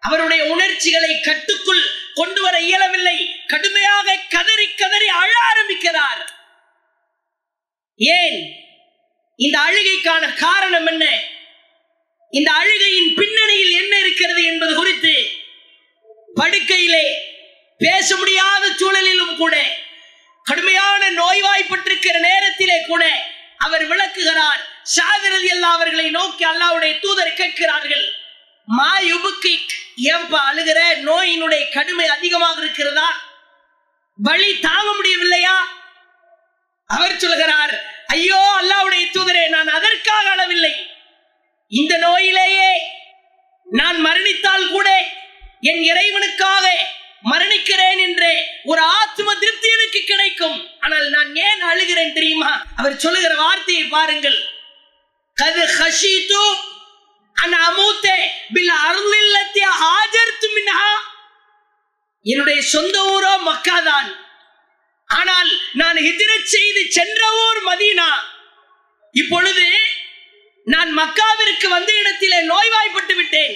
அவருடைய 0.00 0.44
உணர்ச்சிகளை 0.44 1.20
கட்டுக்குள் 1.20 1.82
கொண்டு 2.14 2.42
வர 2.42 2.60
இயலவில்லை. 2.60 3.18
கடுமையாக 3.46 4.18
கதறி 4.28 4.74
கதறி 4.74 5.08
அழ 5.08 5.30
ஆரம்பிக்கிறார். 5.50 6.30
ஏன்? 7.96 8.38
இந்த 9.36 9.58
அழுகைக்கான 9.58 10.34
காரணம் 10.34 10.86
என்ன? 10.86 11.04
இந்த 12.30 12.52
அழுகையின் 12.52 13.14
பின்னணியில் 13.14 13.70
என்ன 13.70 13.98
இருக்கிறது 13.98 14.44
என்பது 14.44 14.74
குறித்து 14.74 15.14
படுக்கையிலே 16.34 17.06
பேச 17.78 18.16
முடியாத 18.16 18.66
சூழலிலும் 18.66 19.36
கூட 19.36 19.76
கடுமையான 20.44 21.10
நோய்வாய்ப்பட்டிருக்கிற 21.10 22.18
நேரத்திலே 22.18 22.76
கூட 22.86 23.04
அவர் 23.58 23.86
விளக்குகிறார். 23.86 24.62
சாதரதி 24.96 25.48
அல்லா 25.54 25.70
அவர்களை 25.76 26.06
நோக்கி 26.18 26.44
அல்லாவுடைய 26.52 26.92
தூதர் 27.04 27.38
கேட்கிறார்கள் 27.40 28.06
மா 28.68 28.90
யுபுக்கு 29.10 29.52
ஏன்பா 30.12 30.40
அழுகிற? 30.50 30.80
நோயினுடைய 31.08 31.62
கடுமை 31.74 32.06
அதிகமாக 32.16 32.56
இருக்கிறதா? 32.62 33.08
வழி 34.18 34.50
தாங்க 34.66 34.88
முடியவில்லையா? 34.98 35.56
அவர் 36.90 37.22
சொல்கிறார் 37.24 37.74
ஐயோ 38.16 38.40
அல்லாவுடைய 38.60 39.04
தூதரே 39.16 39.44
நான் 39.54 39.70
அதற்காக 39.78 40.26
அளவில்லை 40.34 40.74
இந்த 41.72 41.94
நோயிலேயே 42.04 42.70
நான் 43.66 43.98
மரணித்தால் 44.06 44.68
கூட 44.74 44.88
என் 45.70 45.82
இறைவனுக்காக 45.90 46.66
மரணிக்கிறேன் 47.30 48.00
என்று 48.06 48.30
ஒரு 48.70 48.82
ஆத்ம 48.98 49.28
திருப்தி 49.42 49.68
எனக்கு 49.76 50.00
கிடைக்கும். 50.02 50.58
ஆனால் 50.84 51.06
நான் 51.16 51.30
ஏன் 51.46 51.62
அழுகிறேன் 51.70 52.14
தெரியுமா? 52.18 52.52
அவர் 52.80 53.02
சொல்லுகிற 53.04 53.32
வார்த்தையை 53.44 53.84
பாருங்கள். 53.96 54.38
கது 55.38 55.64
ஹஷீத்து 55.78 56.44
அன் 57.36 57.56
அமூத்தே 57.66 58.16
பில் 58.54 58.72
அருளில்லத்தி 58.86 59.62
ஹாஜர்த்து 59.80 60.48
மின்ஹா. 60.54 60.88
என்னுடைய 62.22 62.62
சொந்த 62.62 62.96
ஊரோ 63.14 63.34
மக்காதான். 63.48 64.08
ஆனால் 65.06 65.50
நான் 65.72 65.96
ஹிஜ்ரத் 65.96 66.50
செய்து 66.54 66.82
சென்ற 66.90 67.20
ஊர் 67.44 67.60
மதீனா. 67.68 68.08
இப்பொழுது 69.14 69.68
நான் 70.66 70.90
மக்காவிற்கு 70.98 71.68
வந்த 71.68 71.90
இடத்திலே 71.92 72.40
நோய்வாய்ப்பட்டு 72.40 73.14
விட்டேன். 73.14 73.54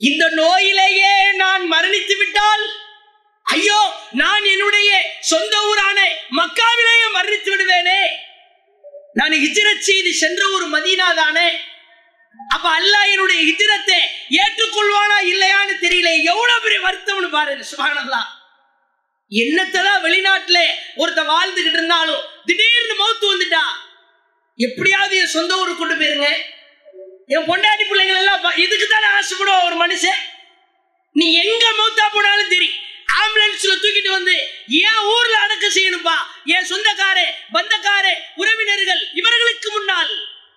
இந்த 0.00 0.28
நோயிலேயே 0.28 1.32
நான் 1.32 1.72
மரணித்து 1.72 2.16
விட்டால் 2.16 2.64
ஐயோ 3.42 3.80
நான் 4.12 4.44
என்னுடைய 4.44 4.90
சொந்த 5.20 5.54
ஊரான 5.62 5.98
மக்காவிலேயே 6.36 7.06
மரணித்து 7.16 7.50
விடுவேனே. 7.52 8.02
நான் 9.18 9.34
ஹிஜ்ரத் 9.44 9.86
செய்து 9.88 10.10
சென்ற 10.22 10.42
ஒரு 10.56 10.66
மதீனா 10.74 11.06
தானே? 11.22 11.48
அப்ப 12.54 12.66
அல்லாஹ் 12.78 13.08
என்னுடைய 13.12 13.40
ஹிஜ்ரத்தை 13.48 13.98
ஏற்றுக்கொள்வானா 14.42 15.16
இல்லையான்னு 15.30 15.74
தெரியல. 15.84 16.10
எவ்வளவு 16.32 16.62
பெரிய 16.66 16.78
வருத்தம்னு 16.86 17.30
பாருங்க 17.36 17.64
சுபானல்லா 17.72 18.22
என்னத்ததான் 19.32 20.02
வெளிநாட்டுல 20.04 20.58
ஒருத்த 21.02 21.20
வாழ்ந்துகிட்டு 21.32 21.78
இருந்தாலும் 21.78 22.22
திடீர்னு 22.48 22.94
மௌத்து 23.00 23.26
வந்துட்டா? 23.32 23.64
எப்படியாவது 24.58 25.14
என் 25.20 25.34
சொந்த 25.36 25.58
ஊருக்கு 25.60 25.82
கொண்டு 25.82 25.96
போயிருங்க. 26.00 26.30
என் 27.34 27.46
பொண்டாட்டி 27.50 27.84
பிள்ளைகள் 27.90 28.20
எல்லாம் 28.22 28.58
இதுக்கு 28.64 28.86
தானே 28.86 29.08
ஆசைப்படுவோம் 29.18 29.66
ஒரு 29.68 29.76
மனுஷன்? 29.84 30.20
நீ 31.16 31.26
எங்க 31.42 31.64
மௌத்தா 31.80 32.06
போனாலும் 32.16 32.52
தெரியும் 32.54 32.78
ஆம்புலன்ஸ்ல 33.18 33.74
தூக்கிட்டு 33.82 34.10
வந்து 34.10 34.34
என் 34.66 35.02
ஊர்ல 35.14 35.34
அடக்க 35.38 35.66
செய்யணும்பா? 35.68 36.16
என் 36.44 36.68
சொந்தக்காரே 36.70 37.26
பந்தக்காரே 37.52 38.14
உறவினர்கள் 38.34 39.02
இவர்களுக்கு 39.12 39.70
முன்னால் 39.70 40.12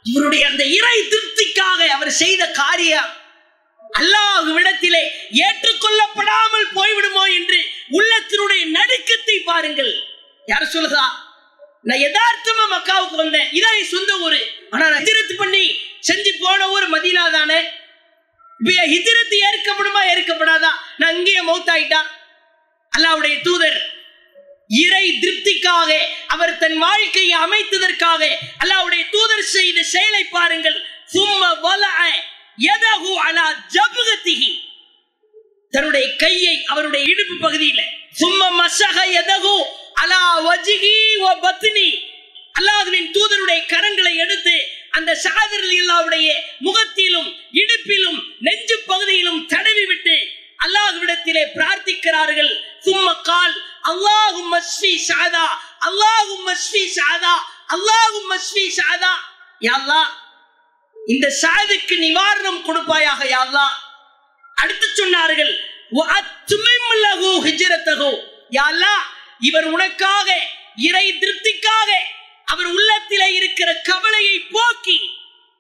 இவருடைய 0.06 0.48
அந்த 0.48 0.64
இறை 0.78 1.08
திருப்திக்காக 1.10 1.88
அவர் 1.88 2.12
செய்த 2.12 2.52
காரியம் 2.52 3.12
அல்லாஹ்விடத்திலே 4.00 5.04
ஏற்றுக்கொள்ளப்படாமல் 5.46 6.68
போய்விடுமோ 6.78 7.24
என்று 7.38 7.60
உள்ளத்தினுடைய 7.92 8.66
நடுக்கத்தை 8.78 9.44
பாருங்கள். 9.44 9.94
யார் 10.48 10.74
சொல்லுதா? 10.76 11.06
நான் 11.84 12.04
யதார்த்தமா 12.06 12.66
மக்காவுக்கு 12.76 13.16
வந்தேன். 13.16 13.50
இதான் 13.52 13.78
என் 13.80 13.94
சொந்த 13.96 14.18
ஊரு. 14.18 14.42
ஆனா 14.70 14.90
நான் 14.90 15.06
பண்ணி 15.38 15.64
செஞ்சு 16.02 16.32
போன 16.40 16.70
ஊர் 16.70 16.88
மதினா 16.90 17.32
தானே 17.32 17.60
இப்ப 18.60 18.72
என் 18.72 18.94
ஏற்கப்படுமா 19.50 20.02
ஏற்கப்படாதா? 20.12 20.72
நான் 20.98 21.16
இங்கேயே 21.16 21.42
மௌத்தாயிட்டா? 21.42 22.02
அல்லாவுடைய 22.96 23.36
தூதர் 23.48 23.80
இறை 24.84 25.06
திருப்திக்காக 25.22 25.90
அவர் 26.34 26.58
தன் 26.58 26.78
வாழ்க்கையை 26.78 27.36
அமைத்ததற்காக 27.46 28.22
அல்லாவுடைய 28.64 29.04
தூதர் 29.16 29.52
செய்த 29.56 29.80
செயலை 29.94 30.24
பாருங்கள். 30.38 30.78
சும்மா 31.16 31.50
அலா 33.28 33.46
தன்னுடைய 35.74 36.06
கையை 36.16 36.56
அவருடைய 36.72 37.04
இடுப்பு 37.12 37.36
பகுதியில 37.46 37.82
சும்மா 38.22 38.48
மசக 38.60 38.98
எதகு 39.22 39.56
அலா 40.02 40.22
வஜிகி 40.48 40.96
வ 41.24 41.28
பத்னி. 41.46 41.90
அல்லாஹ்வின் 42.60 43.10
தூதருடைய 43.16 43.60
கரங்களை 43.74 44.14
எடுத்து 44.26 44.56
அந்த 44.98 45.12
சாதர் 45.26 45.66
அல்லாவுடைய 45.70 46.28
முகத்திலும் 46.68 47.30
இடுப்பிலும் 47.62 48.20
நெஞ்சு 48.48 48.78
பகுதியிலும் 48.92 49.42
தடவி 49.54 49.86
விட்டு 49.86 50.16
அல்லாஹ்விடத்திலே 50.66 51.44
பிரார்த்திக்கிறார்கள். 51.56 52.54
ثم 52.84 53.08
قال 53.26 53.52
اللهم 53.86 54.52
اشفي 54.56 54.94
சாதா 55.02 55.48
اللهم 55.84 56.46
اشفي 56.50 56.84
சாதா 56.92 57.36
اللهم 57.70 58.30
اشفي 58.34 58.66
சாதா 58.72 59.14
يا 59.62 59.74
الله 59.78 60.04
இந்த 60.96 61.26
சாதுக்கு 61.42 61.96
நிவாரணம் 62.06 62.60
கொடுப்பாயாக 62.68 63.22
யா 63.30 63.66
அடுத்து 64.58 64.88
சொன்னார்கள் 64.92 65.54
யா 68.52 68.94
இவர் 69.48 69.68
உனக்காக 69.74 70.28
இறை 70.88 71.06
திருப்திக்காக 71.14 71.90
அவர் 72.48 72.70
உள்ளத்திலே 72.74 73.28
இருக்கிற 73.40 73.70
கவலையை 73.90 74.38
போக்கி 74.54 74.98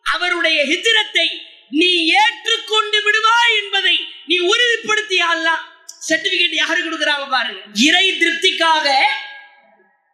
அவருடைய 0.06 0.58
ஹிஜரத்தை 0.72 1.28
நீ 1.72 1.92
ஏற்றுக்கொண்டு 2.22 3.00
விடுவாய் 3.06 3.56
என்பதை 3.62 3.96
நீ 4.30 4.36
உறுதிப்படுத்தியா 4.52 5.28
அல்லாஹ் 5.36 5.64
சர்டிபிகேட் 6.08 6.56
யாரு 6.62 6.80
கொடுக்கிறாங்க 6.86 7.26
பாருங்க. 7.36 7.62
இறை 7.88 8.06
திருப்திக்காக 8.22 8.88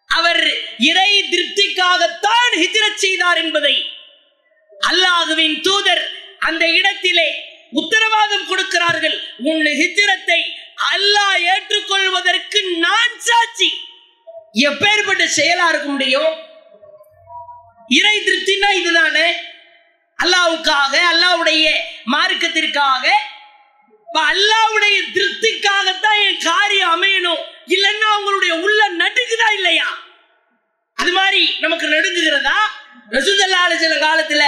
அவர் 0.10 0.44
இறை 0.90 1.12
திருப்திக்காகத்தான் 1.32 2.54
ஹிஜ்ரத் 2.62 3.02
செய்தார் 3.06 3.40
என்பதை 3.44 3.76
அல்லாஹுவின் 4.90 5.58
தூதர் 5.68 6.04
அந்த 6.48 6.64
இடத்திலே 6.80 7.30
உத்தரவாதம் 7.82 8.48
கொடுக்கிறார்கள். 8.52 9.18
உன் 9.50 9.66
ஹிஜ்ரத்தை 9.82 10.40
அல்லாஹ் 10.94 11.38
ஏற்றுக்கொள்வதற்கு 11.54 12.60
நான் 12.86 13.16
சாட்சி. 13.28 13.70
எப்பேற்பட்ட 14.70 15.24
செயலா 15.38 15.66
இருக்க 15.72 15.88
முடியும்? 15.96 16.32
இறை 18.00 18.16
திருப்தினா 18.28 18.70
இதுதானே? 18.80 19.28
அல்லாவுக்காக 20.20 20.94
அல்லாவுடைய 21.12 21.66
மார்க்கத்திற்காக 22.14 23.06
அல்லாவுடைய 24.18 25.02
திருப்திக்காகத்தான் 25.14 26.20
என் 26.28 26.40
காரியம் 26.44 26.94
அமையணும். 26.96 27.42
இல்லைன்னா 27.68 28.08
அவங்களுடைய 28.16 28.54
உள்ள 28.62 28.90
நடுங்குதா 28.90 29.54
இல்லையா? 29.54 29.90
அது 30.94 31.12
மாதிரி 31.12 31.56
நமக்கு 31.60 31.88
நடுங்குகிறதா? 31.88 32.58
ரசூதல்லால 33.10 33.78
சில 33.78 33.96
காலத்துல 33.96 34.44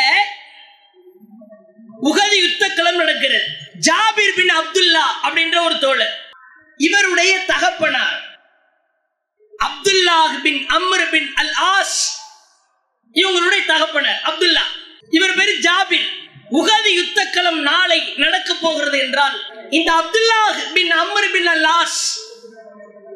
உகதி 2.09 2.37
யுத்த 2.41 2.69
களம் 2.69 2.95
நடக்கிறது. 2.95 3.45
ஜாபிர் 3.87 4.33
பின் 4.33 4.49
அப்துல்லா 4.49 5.05
அப்படின்ற 5.23 5.63
ஒரு 5.65 5.77
தோழர். 5.79 6.33
இவருடைய 6.77 7.45
தகப்பனார் 7.45 8.19
அப்துல்லாஹ் 9.53 10.41
பின் 10.41 10.65
அம்ரு 10.67 11.09
பின் 11.09 11.33
அல் 11.33 11.53
ஆஸ் 11.53 11.99
இவங்களுடைய 13.15 13.61
தகப்பனர் 13.65 14.19
அப்துல்லா. 14.29 14.63
இவர் 15.09 15.33
பேரு 15.33 15.53
ஜாபிர். 15.59 16.07
உகதி 16.59 16.91
யுத்தக்களம் 16.99 17.61
நாளை 17.69 17.99
நடக்க 18.23 18.51
போகிறது 18.53 18.97
என்றால் 19.05 19.37
இந்த 19.77 19.89
அப்துல்லா 20.01 20.41
பின் 20.77 20.91
அம்ர் 21.01 21.29
பின் 21.35 21.49
அல்லாஸ் 21.55 22.01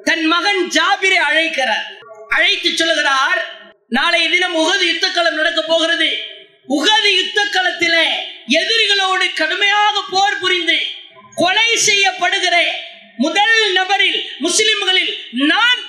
தன் 0.08 0.26
மகன் 0.34 0.62
ஜாபிரை 0.76 1.19
அழைக்கிறார். 1.30 1.86
அழைத்து 2.36 2.69
சொல்லுகிறார் 2.71 3.41
நாளைய 3.98 4.26
தினம் 4.30 4.56
உகது 4.62 4.86
யுத்தக்களம் 4.91 5.39
நடக்க 5.39 5.62
போகிறது. 5.62 6.10
உகது 6.78 7.10
யுத்த 7.19 7.39
எதிரிகளோடு 8.60 9.26
கடுமையாக 9.39 9.95
போர் 10.13 10.41
புரிந்து 10.43 10.78
கொலை 11.41 11.69
செய்யப்படுகிற 11.88 12.56
முதல் 13.26 13.58
நபரில் 13.78 14.19
முஸ்லிம்களில் 14.45 15.13
நான் 15.52 15.82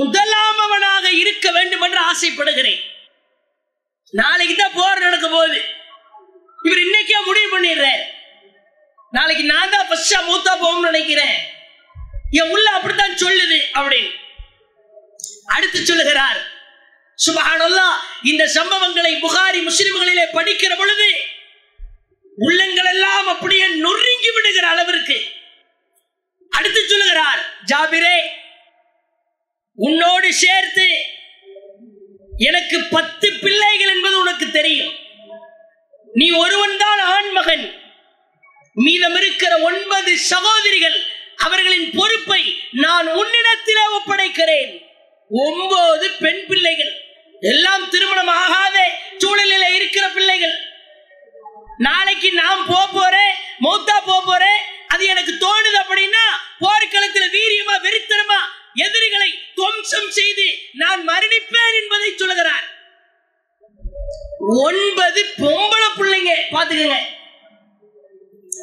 முதலாமவனாக 0.00 1.06
இருக்க 1.22 1.46
வேண்டும் 1.56 1.84
என்று 1.86 2.00
ஆசைப்படுகிறேன். 2.10 2.80
நாளைக்கு 4.20 4.54
தான் 4.56 4.76
போர் 4.78 5.04
நடக்க 5.06 5.26
போகுது. 5.28 5.60
இவர் 6.66 6.82
இன்னைக்கே 6.86 7.20
முடிவு 7.28 7.48
பண்ணிடுறேன் 7.54 8.02
நாளைக்கு 9.16 9.44
நான் 9.52 9.72
தான் 9.74 9.86
ஃபர்ஸ்டா 9.88 10.18
மூத்தா 10.28 10.52
போகும்னு 10.62 10.90
நினைக்கிறேன். 10.90 11.36
என் 12.38 12.50
உள்ள 12.54 12.66
அப்படித்தான் 12.76 13.20
சொல்லுது 13.22 13.58
அப்படின்னு. 13.78 14.10
அடுத்து 15.54 15.78
சொல்லுகிறார் 15.90 16.40
சுபஹானல்லா 17.24 17.88
இந்த 18.30 18.44
சம்பவங்களை 18.56 19.12
புகாரி 19.24 19.60
முஸ்லிம்களிலே 19.68 20.26
படிக்கிற 20.36 20.72
பொழுது 20.80 21.08
உள்ளங்கள் 22.46 22.90
எல்லாம் 22.94 23.26
அப்படியே 23.32 23.66
நொறுங்கி 23.84 24.30
விடுகிற 24.36 24.66
அளவிற்கு. 24.74 25.18
அடுத்து 26.52 26.80
சொல்லுகிறார் 26.92 27.42
ஜாபிரே 27.70 28.16
உன்னோடு 29.78 30.28
சேர்த்து 30.44 30.88
எனக்கு 32.48 32.78
பத்து 32.96 33.28
பிள்ளைகள் 33.42 33.92
என்பது 33.94 34.16
உனக்கு 34.24 34.46
தெரியும். 34.58 34.94
நீ 36.12 36.30
ஒருவன் 36.30 36.76
தான் 36.76 36.98
ஆண்மகன். 36.98 37.74
மீதம் 38.74 39.16
இருக்கிற 39.16 39.58
ஒன்பது 39.58 40.18
சகோதரிகள் 40.18 41.06
அவர்களின் 41.36 41.90
பொறுப்பை 41.90 42.58
நான் 42.70 43.06
உன்னிடத்தில் 43.06 43.76
ஒப்படைக்கிறேன். 43.76 44.72
ஒன்பது 45.30 46.10
பெண் 46.10 46.46
பிள்ளைகள். 46.46 46.92
எல்லாம் 47.40 47.88
திருமணம் 47.88 48.26
ஆகாத 48.26 48.90
சூழலில் 49.18 49.74
இருக்கிற 49.74 50.08
பிள்ளைகள். 50.08 50.56
நாளைக்கு 51.76 52.32
நான் 52.32 52.66
போ 52.66 52.88
போறேன் 52.92 53.34
மௌத்தா 53.60 53.96
போ 54.04 54.22
போறேன். 54.26 54.60
அது 54.88 55.06
எனக்கு 55.06 55.32
தோணுது 55.32 55.78
அப்படின்னா 55.82 56.24
போர்க்களத்துல 56.60 57.26
வீரியமா 57.36 57.76
வெறித்தனமா 57.86 58.40
எதிரிகளை 58.74 59.38
துவம்சம் 59.54 60.10
செய்து 60.10 60.58
நான் 60.72 61.08
மரணிப்பேன் 61.08 61.74
என்பதை 61.82 62.12
சொல்லுகிறார். 62.16 62.69
ஒன்பது 64.58 65.20
பொம்பளை 65.40 65.88
பிள்ளைங்க 65.96 66.32
பாத்துக்கங்க 66.52 66.98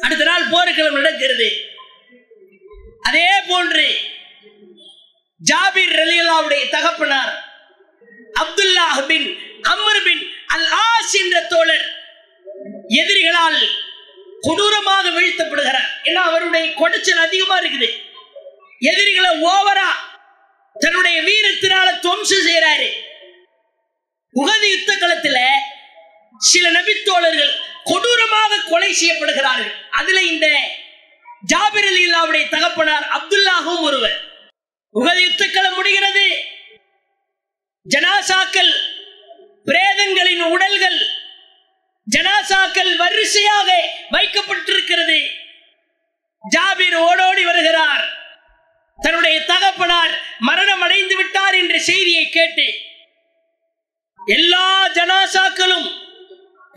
அடுத்த 0.04 0.24
நாள் 0.28 0.50
போர்க்களம் 0.52 0.98
நடக்கிறது. 0.98 1.48
அதே 3.08 3.28
போன்று 3.50 3.84
ஜாபிர் 5.40 5.94
ரலியல்லாவுடைய 6.00 6.62
தகப்பனார் 6.74 7.32
Abdullah 8.42 9.00
bin 9.10 9.28
Amr 9.72 10.02
bin 10.08 10.22
al 10.54 10.68
As 10.86 11.14
என்ற 11.22 11.36
தோழர் 11.52 11.86
எதிரிகளால் 13.00 13.60
கொடூரமாக 14.46 15.04
வீழ்த்தப்படுகிறார். 15.16 15.88
ஏன்னா 16.08 16.20
அவருடைய 16.28 16.66
கொடைச்சல் 16.80 17.24
அதிகமா 17.26 17.56
இருக்குது. 17.62 17.88
எதிரிகளை 18.90 19.30
ஓவரா 19.52 19.90
தன்னுடைய 20.76 21.16
வீரத்தினால 21.28 21.86
துவம்சம் 22.04 22.46
செய்யறாரு 22.48 22.88
உகதி 24.34 24.68
யுத்த 24.72 24.92
களத்துல 24.94 25.38
சில 26.38 26.70
நபித்தோழர்கள் 26.70 27.52
கொடூரமாக 27.84 28.60
கொலை 28.70 28.90
செய்யப்படுகிறார்கள். 28.92 29.72
அதுல 29.90 30.22
இந்த 30.22 30.46
ஜாபிர் 31.52 31.88
அலி 31.90 32.02
இல்லாவுடைய 32.06 32.48
தகப்பனார் 32.48 33.06
அப்துல்லாகவும் 33.16 33.80
ஒருவர். 33.80 34.16
உகது 34.94 35.20
யுத்தக்களம் 35.26 35.74
முடிகிறது. 35.74 36.26
ஜனாசாக்கள் 37.86 38.72
பிரேதங்களின் 39.64 40.42
உடல்கள் 40.42 40.98
ஜனாசாக்கள் 42.06 42.96
வரிசையாக 42.96 43.68
வைக்கப்பட்டிருக்கிறது. 44.10 45.18
ஜாபிர் 46.44 46.96
ஓடோடி 46.96 47.44
வருகிறார். 47.44 48.04
தன்னுடைய 48.98 49.44
தகப்பனார் 49.44 50.14
மரணம் 50.38 50.80
அடைந்து 50.80 51.16
விட்டார் 51.16 51.54
என்ற 51.54 51.78
செய்தியை 51.78 52.28
கேட்டு 52.28 52.66
எல்லா 54.26 54.88
ஜனாசாக்களும் 54.88 56.06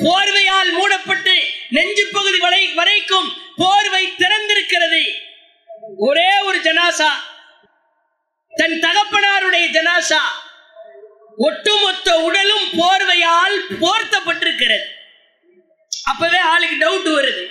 போர்வையால் 0.04 0.72
மூடப்பட்டு 0.78 1.36
நெஞ்சு 1.76 2.04
பகுதி 2.16 2.40
வரை 2.46 2.62
வரைக்கும் 2.80 3.30
போர்வை 3.62 4.04
திறந்திருக்கிறது. 4.22 5.02
ஒரே 6.08 6.30
ஒரு 6.48 6.58
ஜனாசா 6.68 7.12
தன் 8.54 8.78
தகப்பனாருடைய 8.86 9.66
ஜனாசா 9.78 10.22
ஒட்டுமொத்த 11.48 12.10
உடலும் 12.26 12.68
போர்வையால் 12.80 13.58
போர்த்தப்பட்டிருக்கிறது. 13.84 14.88
அப்பவே 16.12 16.40
ஆளுக்கு 16.52 16.78
டவுட் 16.84 17.10
வருது. 17.18 17.44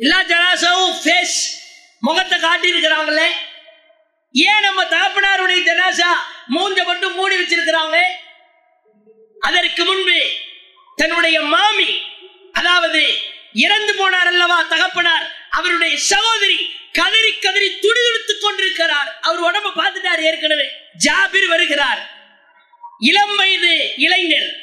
எல்லா 0.00 0.18
ஜனாசாவும் 0.32 0.94
ஃபேஸ் 1.02 1.38
முகத்தை 2.06 2.36
காட்டி 2.44 2.68
இருக்கிறாங்களே 2.72 3.28
ஏன் 4.34 4.64
நம்ம 4.66 4.80
தகப்பனாருடைய 4.94 5.60
ஜனாசா 5.70 6.10
மூஞ்ச 6.54 6.78
மட்டும் 6.90 7.16
மூடி 7.18 7.34
வச்சிருக்கிறாங்க 7.40 7.98
அதற்கு 9.48 9.82
முன்பு 9.88 10.18
தன்னுடைய 11.02 11.40
மாமி 11.40 12.02
அதாவது 12.52 13.14
இறந்து 13.52 13.92
போனார் 13.92 14.30
அல்லவா 14.32 14.62
தகப்பனார் 14.62 15.36
அவருடைய 15.50 15.98
சகோதரி 15.98 16.70
கதறி 16.92 17.38
கதறி 17.38 17.78
துடிதுடித்துக் 17.78 18.40
கொண்டிருக்கிறார். 18.40 19.18
அவர் 19.20 19.40
உடம்ப 19.40 19.70
பார்த்துட்டார் 19.76 20.20
ஏற்கனவே. 20.20 20.70
ஜாபிர் 21.04 21.46
வருகிறார். 21.46 22.10
இளம் 22.98 23.36
வயது 23.36 23.94
இளைஞர். 23.96 24.56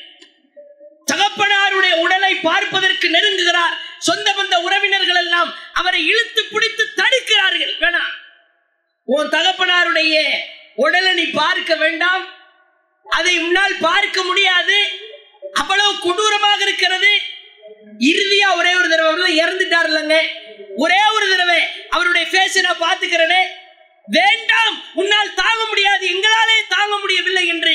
தகப்பனாருடைய 1.12 1.94
உடலை 1.94 2.36
பார்ப்பதற்கு 2.36 3.10
நெருங்குகிறார். 3.10 3.76
சொந்த 4.00 4.34
பந்த 4.34 4.56
உறவினர்கள் 4.62 5.16
எல்லாம் 5.16 5.56
அவரை 5.74 6.06
இழுத்து 6.06 6.44
பிடித்து 6.44 6.94
தடுக்கிறார்கள். 6.96 7.74
வேணாம் 7.80 8.16
உன் 9.04 9.30
தகப்பனாருடைய 9.30 10.30
உடலை 10.76 11.14
நீ 11.14 11.26
பார்க்க 11.26 11.76
வேண்டாம். 11.76 12.34
அதை 13.06 13.40
உன்னால் 13.40 13.78
பார்க்க 13.82 14.24
முடியாது. 14.24 14.99
அவ்வளவு 15.60 15.92
கொடூரமாக 16.06 16.60
இருக்கிறது. 16.68 17.12
இறுதியா 18.12 18.50
ஒரே 18.60 18.72
ஒரு 18.80 18.88
தடவை 18.92 19.10
அவர் 19.12 19.40
இறந்துட்டார் 19.44 19.90
இல்லைங்க 19.90 20.18
ஒரே 20.84 21.02
ஒரு 21.16 21.26
தடவை 21.32 21.60
அவருடைய 21.96 22.26
ஃபேஸை 22.32 22.62
நான் 22.68 22.84
பார்த்துக்கிறேனே. 22.86 23.42
வேண்டாம் 24.08 24.76
உன்னால் 25.02 25.36
தாங்க 25.42 25.62
முடியாது 25.72 26.04
எங்களாலே 26.14 26.58
தாங்க 26.76 26.94
முடியவில்லை 27.04 27.44
என்று 27.54 27.74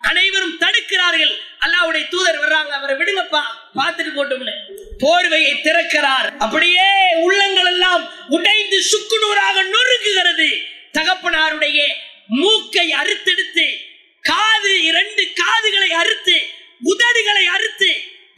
அனைவரும் 0.00 0.56
தடுக்கிறார்கள். 0.62 1.34
அல்லாவுடைய 1.64 2.04
தூதர் 2.12 2.40
வர்றாங்க 2.42 2.72
அவரை 2.78 2.94
விடுங்கப்பா 2.98 3.42
பார்த்துட்டு 3.78 4.12
போட்டோம்னு. 4.16 4.54
போர்வையை 5.02 5.52
திறக்கிறார். 5.66 6.28
அப்படியே 6.44 6.88
உள்ளங்கள் 7.24 7.70
எல்லாம் 7.72 8.04
உடைந்து 8.36 8.78
சுக்குநூறாக 8.90 9.56
நொறுக்குகிறது 9.74 10.48
தகப்பனாருடைய 10.98 11.80
மூக்கை 12.40 12.86
அறுத்தெடுத்து 13.00 13.66
காது 14.24 14.72
இரண்டு 14.90 15.22
காதுகளை 15.40 15.90
அறுத்து 16.02 16.36
உதடுகளை 16.92 17.44
அறுத்து 17.56 17.90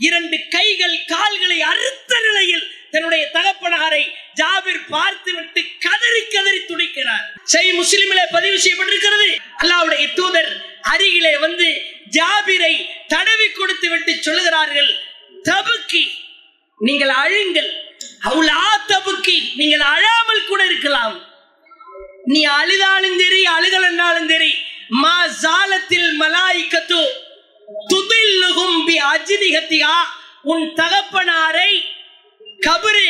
இரண்டு 0.06 0.36
கைகள் 0.56 0.96
கால்களை 1.12 1.58
அறுத்த 1.72 2.12
நிலையில் 2.26 2.66
தன்னுடைய 2.92 3.24
தகப்பனாரை 3.34 4.02
ஜாபிர் 4.40 4.80
பார்த்து 4.94 5.30
விட்டு 5.36 5.60
கதறி 5.86 6.22
கதறி 6.34 6.60
துடிக்கிறார். 6.70 7.26
செய் 7.52 7.72
முஸ்லிமிலே 7.80 8.24
பதிவு 8.36 8.56
செய்யப்பட்டிருக்கிறது. 8.64 9.28
அல்லாவுடைய 9.62 10.06
தூதர் 10.18 10.50
அருகிலே 10.92 11.34
வந்து 11.44 11.68
ஜாபிரை 12.16 12.74
தடவி 13.12 13.48
கொடுத்து 13.50 13.88
விட்டு 13.92 14.12
சொல்லுகிறார்கள் 14.26 14.90
தபுக்கி 15.48 16.04
நீங்கள் 16.80 17.12
அழுங்கள். 17.22 17.70
அவ்வளா 18.28 18.62
தபுக்கி 18.92 19.38
நீங்கள் 19.60 19.86
அழாமல் 19.94 20.48
கூட 20.50 20.60
இருக்கலாம். 20.70 21.16
நீ 22.32 22.40
அழுதாலும் 22.60 23.18
சரி 23.22 23.40
அழுகலன்னாலும் 23.56 24.28
சரி 24.32 24.52
மா 25.02 25.16
ஜாலத்தில் 25.42 26.10
மலாய்க்கத்து 26.20 27.00
துதில்லுகும் 27.90 28.78
பி 28.86 28.96
அஜினிகத்தியா 29.12 29.94
உன் 30.42 30.66
தகப்பனாரை 30.74 31.70
கபரு 32.66 33.08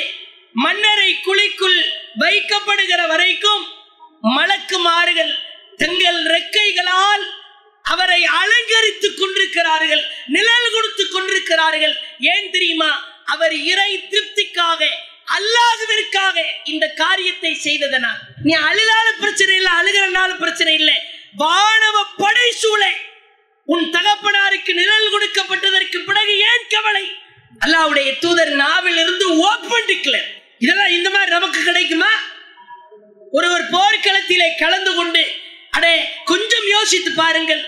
மன்னரை 0.55 1.11
குழிக்குள் 1.27 1.81
வைக்கப்படுகிற 2.21 3.01
வரைக்கும் 3.07 3.65
மலக்குமாறுகள் 4.37 5.35
தங்கள் 5.77 6.21
ரெக்கைகளால் 6.35 7.25
அவரை 7.85 8.21
அலங்கரித்துக் 8.41 9.19
கொண்டிருக்கிறார்கள் 9.21 10.03
நிழல் 10.27 10.73
கொடுத்துக் 10.75 11.13
கொண்டிருக்கிறார்கள். 11.13 11.95
ஏன் 12.33 12.51
தெரியுமா? 12.51 12.91
அவர் 13.25 13.55
இறை 13.73 13.91
திருப்திக்காக 14.13 14.81
அல்லாதவிற்காக 15.37 16.37
இந்த 16.65 16.87
காரியத்தை 17.03 17.53
செய்ததனால். 17.55 18.21
நீ 18.43 18.53
அழுதாலும் 18.69 19.21
பிரச்சனை 19.21 19.55
இல்லை 19.57 19.73
அழுகிறனாலும் 19.81 20.43
பிரச்சனை 20.45 20.75
இல்லை. 20.75 20.97
வானவ 21.37 21.97
படை 22.17 22.49
சூளை 22.63 22.93
உன் 23.73 23.87
தகப்பனாருக்கு 23.95 24.73
நிழல் 24.81 25.13
கொடுக்கப்பட்டதற்கு 25.15 25.99
பிறகு 26.09 26.35
ஏன் 26.51 26.67
கவலை? 26.75 27.05
அல்லாவுடைய 27.65 28.09
தூதர் 28.19 28.53
நாவில் 28.63 28.99
இருந்து 29.03 29.27
ஓப்பன் 29.49 29.89
டிக்ளேர் 29.91 30.29
இதெல்லாம் 30.65 30.95
இந்த 30.97 31.09
மாதிரி 31.11 31.31
நமக்கு 31.31 31.61
கிடைக்குமா? 31.63 32.11
ஒருவர் 33.37 33.67
போர்க்களத்திலே 33.75 34.49
கலந்து 34.63 34.93
கொண்டு 34.95 35.23
அடே 35.77 35.95
கொஞ்சம் 36.31 36.67
யோசித்து 36.77 37.11
பாருங்கள். 37.13 37.63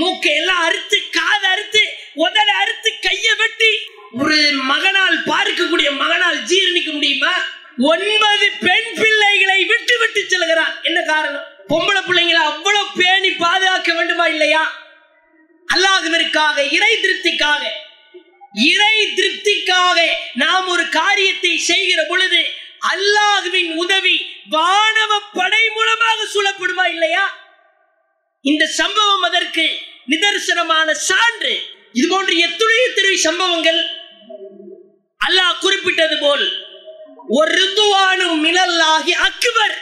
மூக்கை 0.00 0.32
எல்லாம் 0.40 0.62
அறுத்து 0.68 0.98
காது 1.16 1.46
அறுத்து 1.52 1.82
உதட 2.24 2.48
அறுத்து 2.62 2.90
கைய 3.06 3.28
வெட்டி 3.40 3.70
ஒரு 4.22 4.38
மகனால் 4.72 5.16
பார்க்கக்கூடிய 5.30 5.88
மகனால் 6.02 6.38
ஜீரணிக்க 6.50 6.90
முடியுமா? 6.92 7.34
ஒன்பது 7.92 8.46
பெண் 8.66 8.90
பிள்ளைகளை 9.00 9.58
விட்டு 9.64 9.94
விட்டு 9.98 10.20
செல்கிறான். 10.32 10.74
என்ன 10.82 11.00
காரணம்? 11.12 11.46
பொம்பளை 11.72 12.00
பிள்ளைங்களை 12.08 12.42
அவ்வளவு 12.50 12.86
பேணி 13.00 13.30
பாதுகாக்க 13.44 13.90
வேண்டுமா 13.94 14.26
இல்லையா? 14.34 14.62
அல்லாஹுவிற்காக 15.74 16.56
இறை 16.76 16.92
திருப்திக்காக. 17.04 17.62
இறை 18.72 18.94
திருப்திக்காக 19.18 19.98
நாம் 20.42 20.68
ஒரு 20.74 20.84
காரியத்தை 20.88 21.52
செய்கிற 21.70 22.00
பொழுது 22.10 22.40
அல்லாஹுவின் 22.92 23.70
உதவி 23.82 24.16
வானவ 24.54 25.12
படை 25.38 25.64
மூலமாக 25.76 26.18
சூழப்படுமா 26.34 26.84
இல்லையா? 26.94 27.26
இந்த 28.44 28.64
சம்பவம் 28.80 29.24
அதற்கு 29.28 29.66
நிதர்சனமான 30.12 30.88
சான்று. 31.08 31.54
இது 31.98 32.06
போன்ற 32.08 32.32
எத்துணைய 32.46 32.84
திரு 32.94 33.10
சம்பவங்கள் 33.26 33.80
அல்லாஹ் 35.20 35.60
குறிப்பிட்டது 35.64 36.16
போல் 36.18 36.46
ஒரு 37.38 37.50
ரித்துவானும் 37.60 38.38
மினல்லாகி 38.46 39.14
அக்பர். 39.28 39.76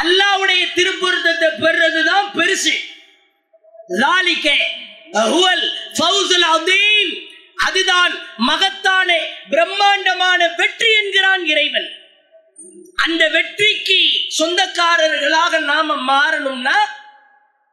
அல்லாவுடைய 0.00 0.62
திருப்பொருத்தத்தை 0.76 1.48
பெறுறதுதான் 1.62 2.28
பெருசு. 2.38 2.74
அதுதான் 7.66 8.12
மகத்தான 8.36 9.10
பிரம்மாண்டமான 9.50 10.40
வெற்றி 10.58 10.88
என்கிறான் 11.00 11.44
இறைவன். 11.44 11.88
அந்த 13.04 13.28
வெற்றிக்கு 13.28 13.98
சொந்தக்காரர்களாக 14.38 15.58
நாம 15.58 15.96
மாறணும்னா 16.12 16.78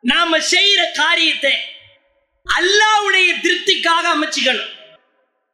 நாம 0.03 0.39
செய்யற 0.53 0.81
காரியத்தை 1.01 1.55
அல்லாவுடைய 2.45 3.29
திருப்திக்காக 3.43 4.03
அமைச்சுக்கணும். 4.15 4.71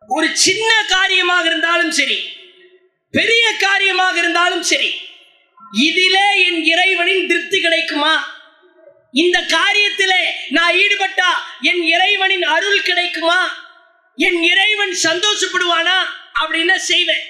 ஒரு 0.10 0.28
சின்ன 0.36 0.70
காரியமாக 0.96 1.46
இருந்தாலும் 1.46 1.92
சரி 1.92 2.18
பெரிய 3.12 3.46
காரியமாக 3.58 4.18
இருந்தாலும் 4.18 4.64
சரி 4.64 4.90
இதிலே 5.88 6.28
என் 6.46 6.64
இறைவனின் 6.64 7.28
திருப்தி 7.28 7.62
கிடைக்குமா? 7.62 8.33
இந்த 9.14 9.38
காரியத்திலே 9.50 10.22
நான் 10.50 10.76
ஈடுபட்டா 10.76 11.32
என் 11.62 11.82
இறைவனின் 11.86 12.46
அருள் 12.46 12.82
கிடைக்குமா? 12.82 13.42
என் 14.18 14.40
இறைவன் 14.44 14.94
சந்தோஷப்படுவானா? 15.04 15.98
அப்படின்னு 16.42 16.76
செய்வேன்? 16.84 17.24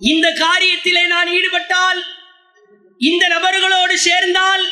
இந்த 0.00 0.26
காரியத்திலே 0.38 1.02
நான் 1.06 1.28
ஈடுபட்டால் 1.28 2.00
இந்த 3.00 3.24
நபர்களோடு 3.28 3.94
சேர்ந்தால் 3.98 4.64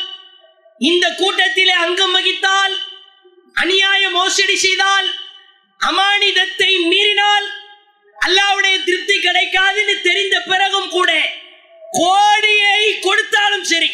இந்த 0.81 1.05
கூட்டத்திலே 1.11 1.73
அங்கம் 1.77 2.13
வகித்தால் 2.13 2.75
அநியாய 3.55 4.03
மோசடி 4.09 4.55
செய்தால் 4.57 5.09
அமானிதத்தை 5.79 6.71
மீறினால் 6.89 7.47
அல்லாவுடைய 8.17 8.75
திருப்தி 8.83 9.15
கிடைக்காதுன்னு 9.17 9.95
தெரிந்த 10.01 10.37
பிறகும் 10.41 10.89
கூட 10.89 11.11
கோடியை 11.93 12.83
கொடுத்தாலும் 12.99 13.65
சரி 13.65 13.89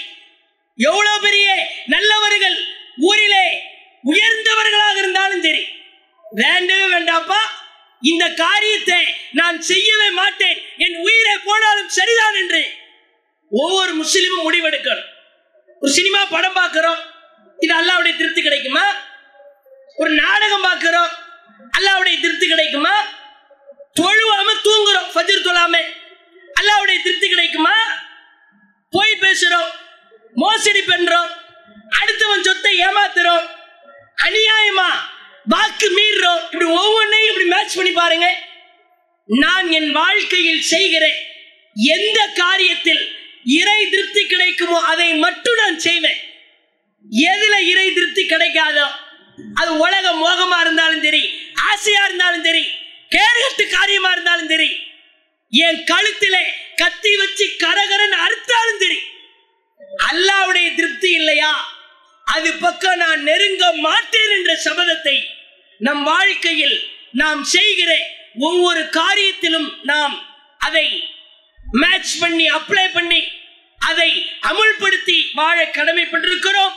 எவ்வளவு 0.78 1.22
பெரிய 1.22 1.68
நல்லவர்கள் 1.86 2.66
ஊரிலே 2.98 3.62
உயர்ந்தவர்களாக 4.04 4.98
இருந்தாலும் 4.98 5.42
சரி. 5.42 5.68
வேண்டவே 6.32 6.94
வேண்டாப்பா 6.94 7.38
இந்த 8.02 8.34
காரியத்தை 8.34 9.16
நான் 9.32 9.62
செய்யவே 9.62 10.10
மாட்டேன். 10.10 10.62
என் 10.78 10.96
உயிரை 10.96 11.38
போனாலும் 11.46 11.90
சரிதான் 11.90 12.36
என்று 12.36 12.74
ஒவ்வொரு 13.50 13.94
முஸ்லிமும் 13.94 14.52
முடிவெடுக்கணும். 14.52 15.06
ஒரு 15.80 15.92
சினிமா 15.92 16.26
படம் 16.26 16.54
பார்க்கிறோம். 16.54 17.00
இது 17.58 17.76
அல்லாவுடைய 17.76 18.18
திருப்தி 18.18 18.42
கிடைக்குமா? 18.42 18.96
ஒரு 19.96 20.10
நாடகம் 20.10 20.62
பார்க்கிறோம். 20.62 21.10
அல்லாவுடைய 21.80 22.22
திருப்தி 22.22 22.48
கிடைக்குமா? 22.48 23.06
தொழுவாம 24.00 24.50
தூங்குறோம். 24.64 25.08
ஃபஜ்ர் 25.16 25.48
தொழாம. 25.48 25.82
அல்லாவுடைய 26.62 27.02
திருப்தி 27.04 27.30
கிடைக்குமா? 27.30 27.76
போய் 28.90 29.18
பேசுறோம். 29.20 29.86
மோசடி 30.42 30.82
பண்றோம். 30.82 31.30
அடுத்தவன் 32.00 32.46
சொத்தை 32.48 32.74
ஏமாத்துறோம். 32.88 33.46
அநியாயமா 34.26 34.90
வாக்கு 35.54 35.88
மீறுறோம். 35.98 36.42
இப்படி 36.44 36.68
ஒவ்வொன்றையும் 36.82 37.30
இப்படி 37.32 37.48
மேட்ச் 37.54 37.78
பண்ணி 37.78 37.94
பாருங்க. 38.02 38.28
நான் 39.30 39.68
என் 39.78 39.92
வாழ்க்கையில் 39.92 40.64
செய்கிற 40.74 41.06
எந்த 41.76 42.20
காரியத்தில் 42.42 43.04
இறை 43.60 43.80
திருப்தி 43.90 44.22
கிடைக்குமோ 44.26 44.78
அதை 44.92 45.10
மட்டும் 45.26 45.60
நான் 45.62 45.80
செய்வேன். 45.88 46.20
எதுல 47.32 47.56
இறை 47.72 47.88
திருப்தி 47.98 48.24
கிடைக்காதோ 48.24 48.88
அது 49.62 49.72
உலக 49.86 50.06
மோகமா 50.22 50.58
இருந்தாலும் 50.64 51.04
சரி 51.06 51.24
ஆசையா 51.72 52.02
இருந்தாலும் 52.06 52.46
சரி 52.48 52.64
கேடுகட்டு 53.16 53.64
காரியமா 53.76 54.10
இருந்தாலும் 54.12 54.50
சரி 54.54 54.70
என் 55.54 55.82
கழுத்திலே 55.92 56.44
கத்தி 56.82 57.12
வச்சு 57.22 57.46
கரகரன் 57.64 58.16
அறுத்தாலும் 58.26 58.82
சரி 58.84 58.98
அல்லாவுடைய 60.06 60.76
திருப்தி 60.76 61.12
இல்லையா? 61.12 61.76
அது 62.24 62.54
பக்கம் 62.54 62.98
நான் 62.98 63.24
நெருங்க 63.24 63.74
மாட்டேன் 63.74 64.32
என்ற 64.32 64.60
சபதத்தை 64.64 65.28
நம் 65.78 66.04
வாழ்க்கையில் 66.04 66.90
நாம் 67.12 67.44
செய்கிற 67.44 67.98
ஒவ்வொரு 68.38 68.82
காரியத்திலும் 68.82 69.74
நாம் 69.84 70.16
அதை 70.58 71.12
மேட்ச் 71.74 72.20
பண்ணி 72.20 72.50
அப்ளை 72.50 72.92
பண்ணி 72.94 73.28
அதை 73.80 74.26
அமுல்படுத்தி 74.42 75.34
வாழ 75.34 75.66
கடமைப்பட்டிருக்கிறோம். 75.66 76.76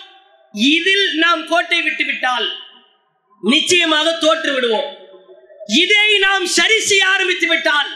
இதில் 0.55 1.15
நாம் 1.15 1.47
கோட்டை 1.47 1.83
விட்டு 1.83 2.05
விட்டால் 2.05 2.57
நிச்சயமாக 3.43 4.19
தோற்று 4.19 4.53
விடுவோம். 4.53 4.97
இதை 5.67 6.19
நாம் 6.19 6.47
சரி 6.47 6.81
செய்ய 6.81 7.07
ஆரம்பித்து 7.07 7.47
விட்டால் 7.47 7.91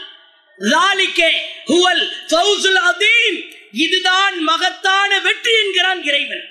லாலிக்கே 0.59 1.31
ஹுவல் 1.65 2.03
ஃபவுசுல் 2.29 2.81
அதீம் 2.89 3.39
இதுதான் 3.83 4.35
மகத்தான 4.49 5.11
வெற்றி 5.25 5.53
என்கிறான் 5.61 6.01
இறைவன். 6.09 6.43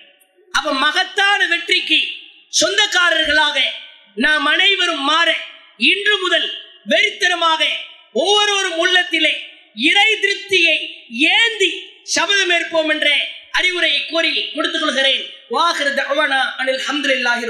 அப்ப 0.55 0.73
மகத்தான 0.87 1.41
வெற்றிக்கு 1.53 1.99
சொந்தக்காரர்களாக 2.53 3.59
நாம் 4.25 4.47
அனைவரும் 4.53 5.05
மாற 5.11 5.29
இன்று 5.91 6.17
முதல் 6.25 6.49
வெறித்தனமாக 6.93 7.63
ஒவ்வொருவரும் 8.23 8.79
உள்ளத்திலே 8.85 9.35
இறை 9.89 10.11
திருப்தியை 10.25 10.77
ஏந்தி 11.37 11.71
சபதம் 12.17 12.53
ஏற்போம் 12.57 12.91
என்ற 12.95 13.09
அறிவுரையை 13.59 14.01
கூறி 14.07 14.33
கொடுத்துக் 14.55 14.83
கொள்கிறேன். 14.83 15.23
வாஹிர் 15.55 16.03
அவனா 16.13 16.41
அனில் 16.61 16.83
ஹம்துலில்லாஹி 16.89 17.45